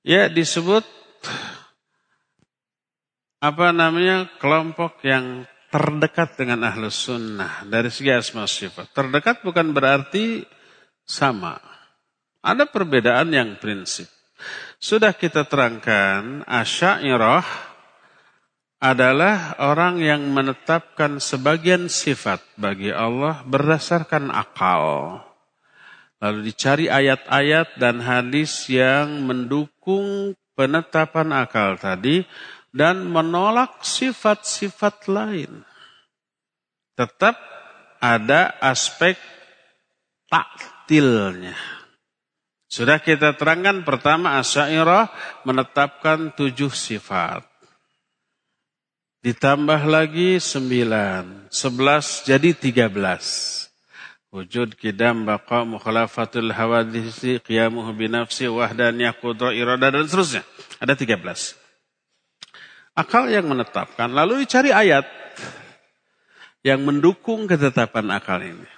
[0.00, 0.82] Ya disebut
[3.40, 8.90] apa namanya kelompok yang terdekat dengan ahlus sunnah dari segi asma sifat.
[8.92, 10.44] Terdekat bukan berarti
[11.04, 11.56] sama.
[12.40, 14.08] Ada perbedaan yang prinsip.
[14.80, 17.44] Sudah kita terangkan, asyairah
[18.80, 25.20] adalah orang yang menetapkan sebagian sifat bagi Allah berdasarkan akal.
[26.20, 32.28] Lalu dicari ayat-ayat dan hadis yang mendukung penetapan akal tadi
[32.76, 35.64] dan menolak sifat-sifat lain.
[36.92, 37.40] Tetap
[38.04, 39.16] ada aspek
[40.28, 41.56] taktilnya.
[42.68, 45.08] Sudah kita terangkan pertama asyairah
[45.48, 47.42] menetapkan tujuh sifat.
[49.24, 53.56] Ditambah lagi sembilan, sebelas jadi tiga belas.
[54.30, 60.46] Wujud kidam baqa mukhalafatul hawadisi qiyamuhu binafsi wahdaniyah qudra irada dan seterusnya.
[60.78, 61.18] Ada 13.
[62.94, 64.06] Akal yang menetapkan.
[64.06, 65.02] Lalu dicari ayat
[66.62, 68.70] yang mendukung ketetapan akal ini.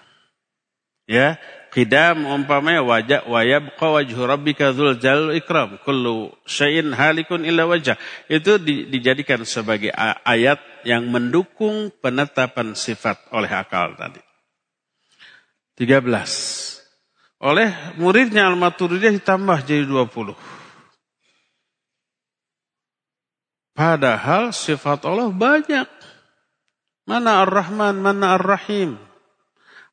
[1.05, 1.37] Ya,
[1.69, 8.01] kidam umpamanya wajah wayabqa wajhu rabbika dzul jalal ikram kullu syai'in halikun illa wajah.
[8.25, 9.93] Itu dijadikan sebagai
[10.25, 14.32] ayat yang mendukung penetapan sifat oleh akal tadi.
[15.83, 17.43] 13.
[17.43, 20.39] Oleh muridnya Al-Maturidiyah ditambah jadi 20.
[23.75, 25.91] Padahal sifat Allah banyak.
[27.03, 28.95] Mana Ar-Rahman, mana Ar-Rahim?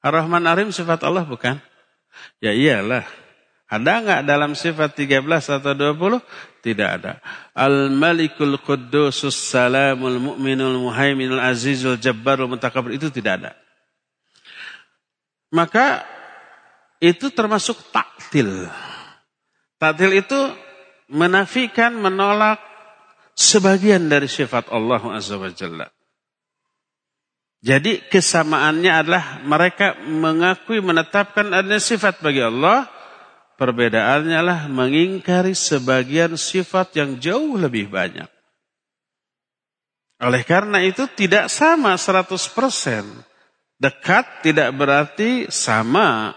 [0.06, 1.58] Ar-Rahman Ar-Rahim sifat Allah bukan?
[2.38, 3.10] Ya iyalah.
[3.66, 5.26] Ada nggak dalam sifat 13
[5.58, 6.22] atau 20?
[6.62, 7.18] Tidak ada.
[7.58, 13.52] Al-Malikul Quddusus Salamul Mu'minul Muhaiminul Azizul Jabbarul Mutakabir itu tidak ada.
[15.50, 16.06] Maka
[17.02, 18.70] itu termasuk taktil.
[19.80, 20.40] Taktil itu
[21.10, 22.62] menafikan, menolak
[23.34, 25.40] sebagian dari sifat Allah Azza.
[27.60, 32.88] Jadi kesamaannya adalah mereka mengakui menetapkan adanya sifat bagi Allah
[33.60, 38.32] Perbedaannya lah mengingkari sebagian sifat yang jauh lebih banyak.
[40.24, 42.40] Oleh karena itu tidak sama 100%.
[43.80, 46.36] Dekat tidak berarti sama.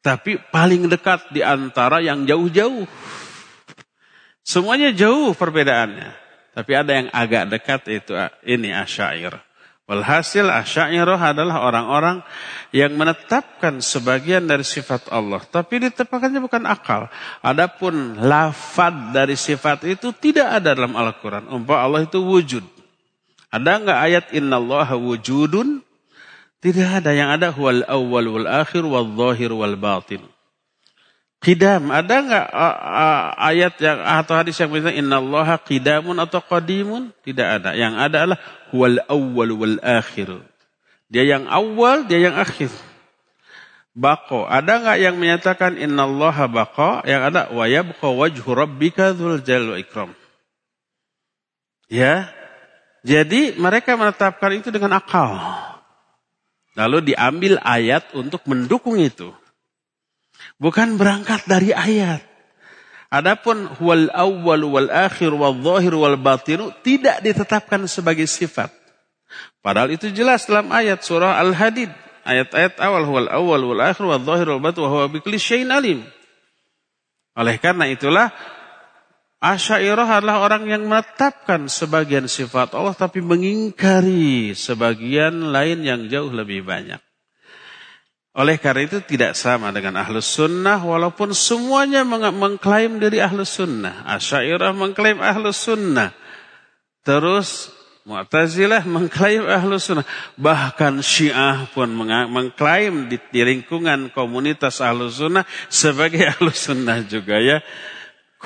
[0.00, 2.88] Tapi paling dekat di antara yang jauh-jauh.
[4.40, 6.10] Semuanya jauh perbedaannya.
[6.56, 8.16] Tapi ada yang agak dekat itu
[8.48, 9.36] ini asyair.
[9.86, 12.18] Walhasil asyairah adalah orang-orang
[12.74, 15.38] yang menetapkan sebagian dari sifat Allah.
[15.46, 17.06] Tapi ditetapkannya bukan akal.
[17.38, 21.46] Adapun lafad dari sifat itu tidak ada dalam Al-Quran.
[21.54, 22.66] Umpah Allah itu wujud.
[23.54, 25.85] Ada enggak ayat Inna Allah wujudun?
[26.60, 27.10] Tidak ada.
[27.12, 30.22] Yang ada huwal awwal wal akhir wal zahir wal batin.
[31.36, 32.46] Qidam, ada enggak
[33.36, 37.12] ayat yang atau hadis yang bilang Inna Allah qidamun atau qadimun?
[37.22, 37.70] Tidak ada.
[37.76, 38.40] Yang ada adalah
[38.72, 40.42] huwal awwal wal akhir.
[41.12, 42.72] Dia yang awal, dia yang akhir.
[43.96, 44.48] Bako.
[44.48, 47.04] Ada nggak yang menyatakan Inna Allah bako?
[47.04, 50.16] Yang ada wa yabqa wajhu rabbika dzul jalal ikram.
[51.86, 52.32] Ya.
[53.06, 55.38] Jadi mereka menetapkan itu dengan akal.
[56.76, 59.32] Lalu diambil ayat untuk mendukung itu.
[60.60, 62.20] Bukan berangkat dari ayat.
[63.08, 68.68] Adapun wal awwal wal akhir wal zahir wal batinu tidak ditetapkan sebagai sifat.
[69.64, 71.88] Padahal itu jelas dalam ayat surah Al-Hadid.
[72.26, 75.06] Ayat-ayat awal wal awwal wal akhir wal zahir wal batin wa huwa
[75.80, 76.04] alim.
[77.36, 78.32] Oleh karena itulah
[79.36, 86.64] Asyairah adalah orang yang menetapkan sebagian sifat Allah tapi mengingkari sebagian lain yang jauh lebih
[86.64, 86.98] banyak.
[88.36, 94.04] Oleh karena itu tidak sama dengan ahlus sunnah walaupun semuanya mengklaim diri ahlus sunnah.
[94.08, 96.12] Asyairah mengklaim ahlus sunnah.
[97.00, 97.72] Terus
[98.06, 100.06] Mu'tazilah mengklaim ahlus sunnah.
[100.38, 107.64] Bahkan Syiah pun mengklaim di, di lingkungan komunitas ahlus sunnah sebagai ahlus sunnah juga ya.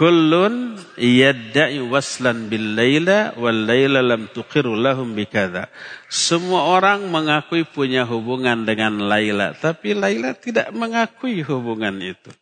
[0.01, 5.68] Kullun yadda'i waslan bil laila wal laila lam tuqiru lahum bikadha.
[6.09, 12.32] Semua orang mengakui punya hubungan dengan Laila, tapi Laila tidak mengakui hubungan itu.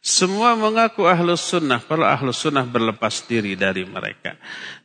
[0.00, 4.38] Semua mengaku ahlus sunnah, kalau ahlus sunnah berlepas diri dari mereka.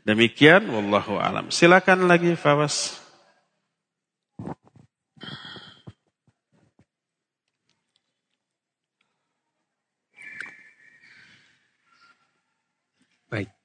[0.04, 1.54] Demikian, wallahu alam.
[1.54, 3.03] Silakan lagi, Fawas.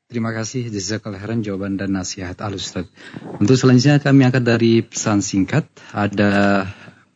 [0.09, 2.89] Terima kasih jazakallah khairan jawaban dan nasihat al Ustaz.
[3.37, 5.69] Untuk selanjutnya kami angkat dari pesan singkat.
[5.93, 6.65] Ada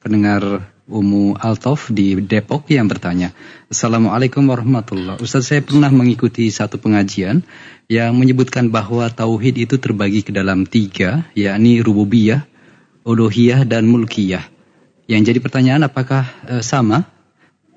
[0.05, 3.33] pendengar Umu Altof di Depok yang bertanya.
[3.73, 5.25] Assalamualaikum warahmatullah.
[5.25, 7.41] Ustaz saya pernah mengikuti satu pengajian
[7.89, 12.45] yang menyebutkan bahwa tauhid itu terbagi ke dalam tiga, yakni rububiyah,
[13.09, 14.45] uluhiyah, dan mulkiyah.
[15.09, 17.09] Yang jadi pertanyaan apakah e, sama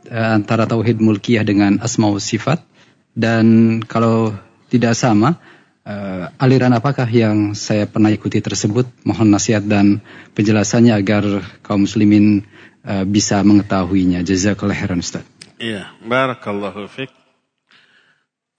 [0.04, 2.68] e, antara tauhid mulkiyah dengan asma sifat?
[3.16, 4.36] Dan kalau
[4.70, 5.38] tidak sama,
[5.86, 8.90] uh, aliran apakah yang saya pernah ikuti tersebut?
[9.06, 10.02] Mohon nasihat dan
[10.34, 11.24] penjelasannya agar
[11.62, 12.44] kaum muslimin
[12.84, 14.26] uh, bisa mengetahuinya.
[14.26, 15.24] Jazakallah khairan Ustaz.
[15.62, 17.12] Iya, barakallahu fiq.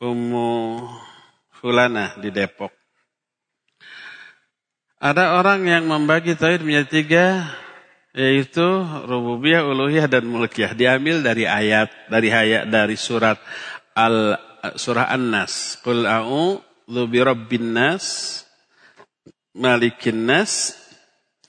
[0.01, 0.85] Ummu
[1.57, 2.73] Fulana di Depok.
[4.97, 7.27] Ada orang yang membagi tauhid menjadi tiga,
[8.17, 8.65] yaitu
[9.05, 10.73] rububiyah, uluhiyah dan mulkiyah.
[10.73, 13.37] Diambil dari ayat, dari ayat dari surat
[13.93, 14.41] Al
[14.75, 15.79] surah An-Nas.
[15.87, 18.43] Qul a'udzu birabbin nas
[19.55, 20.75] malikin nas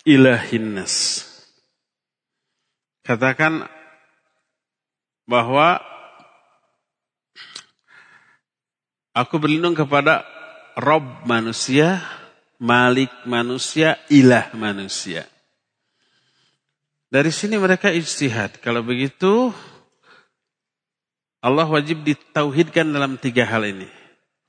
[0.05, 1.25] ilahin nas.
[3.01, 3.65] Katakan
[5.25, 5.81] bahwa
[9.17, 10.27] aku berlindung kepada
[10.77, 12.05] Rob manusia,
[12.61, 15.25] Malik manusia, Ilah manusia.
[17.07, 18.59] Dari sini mereka ijtihad.
[18.59, 19.55] Kalau begitu
[21.47, 23.87] Allah wajib ditauhidkan dalam tiga hal ini.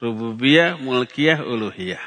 [0.03, 2.03] Rububiyah, mulkiyah, uluhiyah.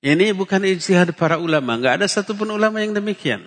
[0.00, 1.76] Ini bukan ijtihad para ulama.
[1.76, 3.44] Nggak ada satupun ulama yang demikian.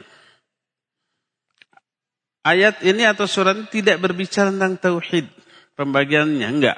[2.46, 5.26] Ayat ini atau surat ini tidak berbicara tentang tauhid.
[5.74, 6.78] Pembagiannya enggak.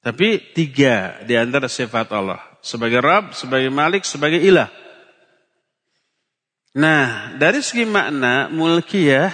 [0.00, 2.40] Tapi tiga di antara sifat Allah.
[2.58, 4.66] sebagai Rabb, sebagai Malik, sebagai Ilah.
[6.74, 9.30] Nah, dari segi makna mulkiyah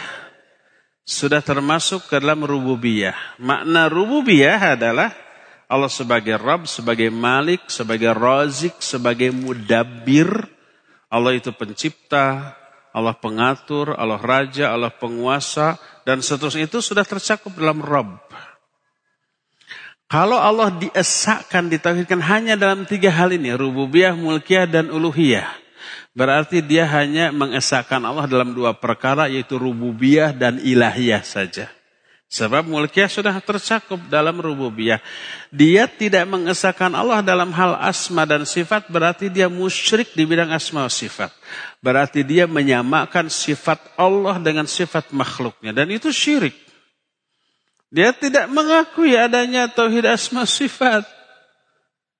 [1.04, 3.14] sudah termasuk ke dalam rububiyah.
[3.36, 5.12] Makna rububiyah adalah
[5.68, 10.28] Allah sebagai Rabb, sebagai Malik, sebagai Razik, sebagai Mudabbir.
[11.12, 12.56] Allah itu pencipta,
[12.94, 18.22] Allah pengatur, Allah raja, Allah penguasa, dan seterusnya itu sudah tercakup dalam Rabb.
[20.06, 25.63] Kalau Allah diesakan, ditauhidkan hanya dalam tiga hal ini, rububiyah, mulkiyah, dan uluhiyah.
[26.14, 31.66] Berarti dia hanya mengesahkan Allah dalam dua perkara yaitu rububiyah dan ilahiyah saja.
[32.30, 34.98] Sebab mulkiyah sudah tercakup dalam rububiyah.
[35.54, 40.86] Dia tidak mengesahkan Allah dalam hal asma dan sifat berarti dia musyrik di bidang asma
[40.86, 41.30] dan sifat.
[41.78, 45.70] Berarti dia menyamakan sifat Allah dengan sifat makhluknya.
[45.70, 46.58] Dan itu syirik.
[47.94, 51.06] Dia tidak mengakui adanya tauhid asma sifat.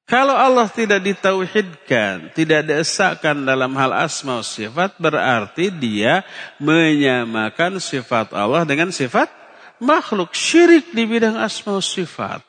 [0.05, 6.21] Kalau Allah tidak ditauhidkan, tidak desakan dalam hal asma sifat, berarti dia
[6.61, 9.33] menyamakan sifat Allah dengan sifat
[9.81, 10.37] makhluk.
[10.37, 12.45] Syirik di bidang asma sifat.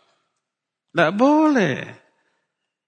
[0.92, 1.96] Tidak boleh.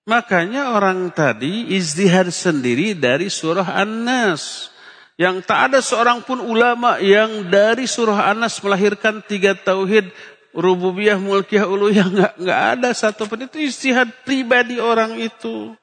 [0.07, 4.71] Makanya orang tadi izdihad sendiri dari surah An-Nas.
[5.15, 10.11] Yang tak ada seorang pun ulama yang dari surah An-Nas melahirkan tiga tauhid
[10.57, 15.77] rububiyah, mulkiyah, uluhiyah nggak nggak ada satu pun itu istihad pribadi orang itu.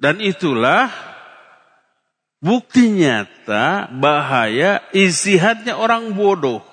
[0.00, 0.88] Dan itulah
[2.40, 6.64] bukti nyata bahaya istihadnya orang bodoh.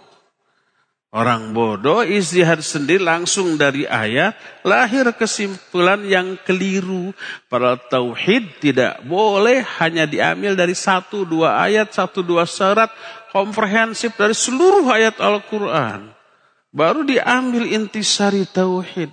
[1.16, 4.36] Orang bodoh istihad sendiri langsung dari ayat
[4.68, 7.16] lahir kesimpulan yang keliru.
[7.48, 12.92] Para tauhid tidak boleh hanya diambil dari satu dua ayat, satu dua syarat
[13.32, 16.15] komprehensif dari seluruh ayat Al-Quran.
[16.76, 19.08] Baru diambil intisari tauhid.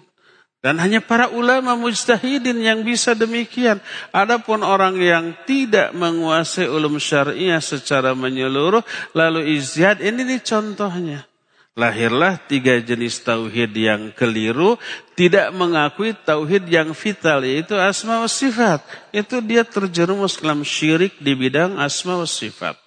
[0.63, 3.83] Dan hanya para ulama mujtahidin yang bisa demikian.
[4.15, 8.83] Adapun orang yang tidak menguasai ulum syariah secara menyeluruh.
[9.15, 11.27] Lalu izjad ini nih contohnya.
[11.75, 14.79] Lahirlah tiga jenis tauhid yang keliru.
[15.19, 18.83] Tidak mengakui tauhid yang vital yaitu asma wa sifat.
[19.11, 22.79] Itu dia terjerumus dalam syirik di bidang asma wa sifat.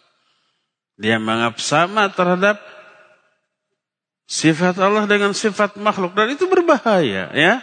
[0.96, 2.75] Dia menganggap sama terhadap
[4.26, 7.62] Sifat Allah dengan sifat makhluk dan itu berbahaya ya.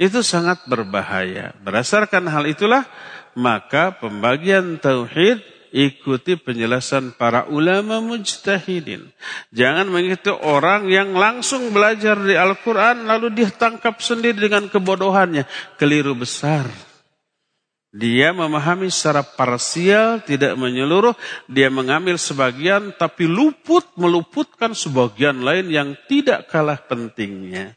[0.00, 1.52] Itu sangat berbahaya.
[1.60, 2.86] Berdasarkan hal itulah
[3.34, 9.10] maka pembagian tauhid ikuti penjelasan para ulama mujtahidin.
[9.54, 15.46] Jangan mengikuti orang yang langsung belajar di Al-Quran lalu dia tangkap sendiri dengan kebodohannya.
[15.78, 16.89] Keliru besar.
[17.90, 21.18] Dia memahami secara parsial, tidak menyeluruh.
[21.50, 27.74] Dia mengambil sebagian, tapi luput, meluputkan sebagian lain yang tidak kalah pentingnya.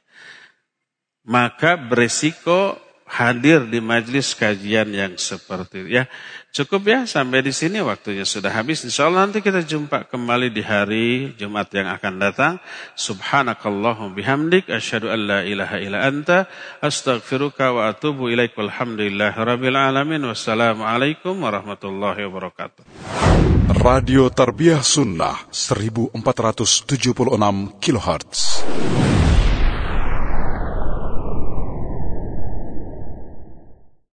[1.25, 2.82] Maka beresiko
[3.13, 6.01] hadir di majelis kajian yang seperti itu.
[6.01, 6.09] Ya,
[6.49, 8.81] cukup ya sampai di sini waktunya sudah habis.
[8.81, 12.53] Insya Allah nanti kita jumpa kembali di hari Jumat yang akan datang.
[12.97, 16.49] Subhanakallahum bihamdik asyhadu an la ilaha illa anta
[16.81, 20.25] astaghfiruka wa atubu ilaik walhamdulillahi rabbil alamin.
[20.25, 22.81] Wassalamualaikum warahmatullahi wabarakatuh.
[23.83, 26.17] Radio Tarbiyah Sunnah 1476
[27.77, 28.41] kHz.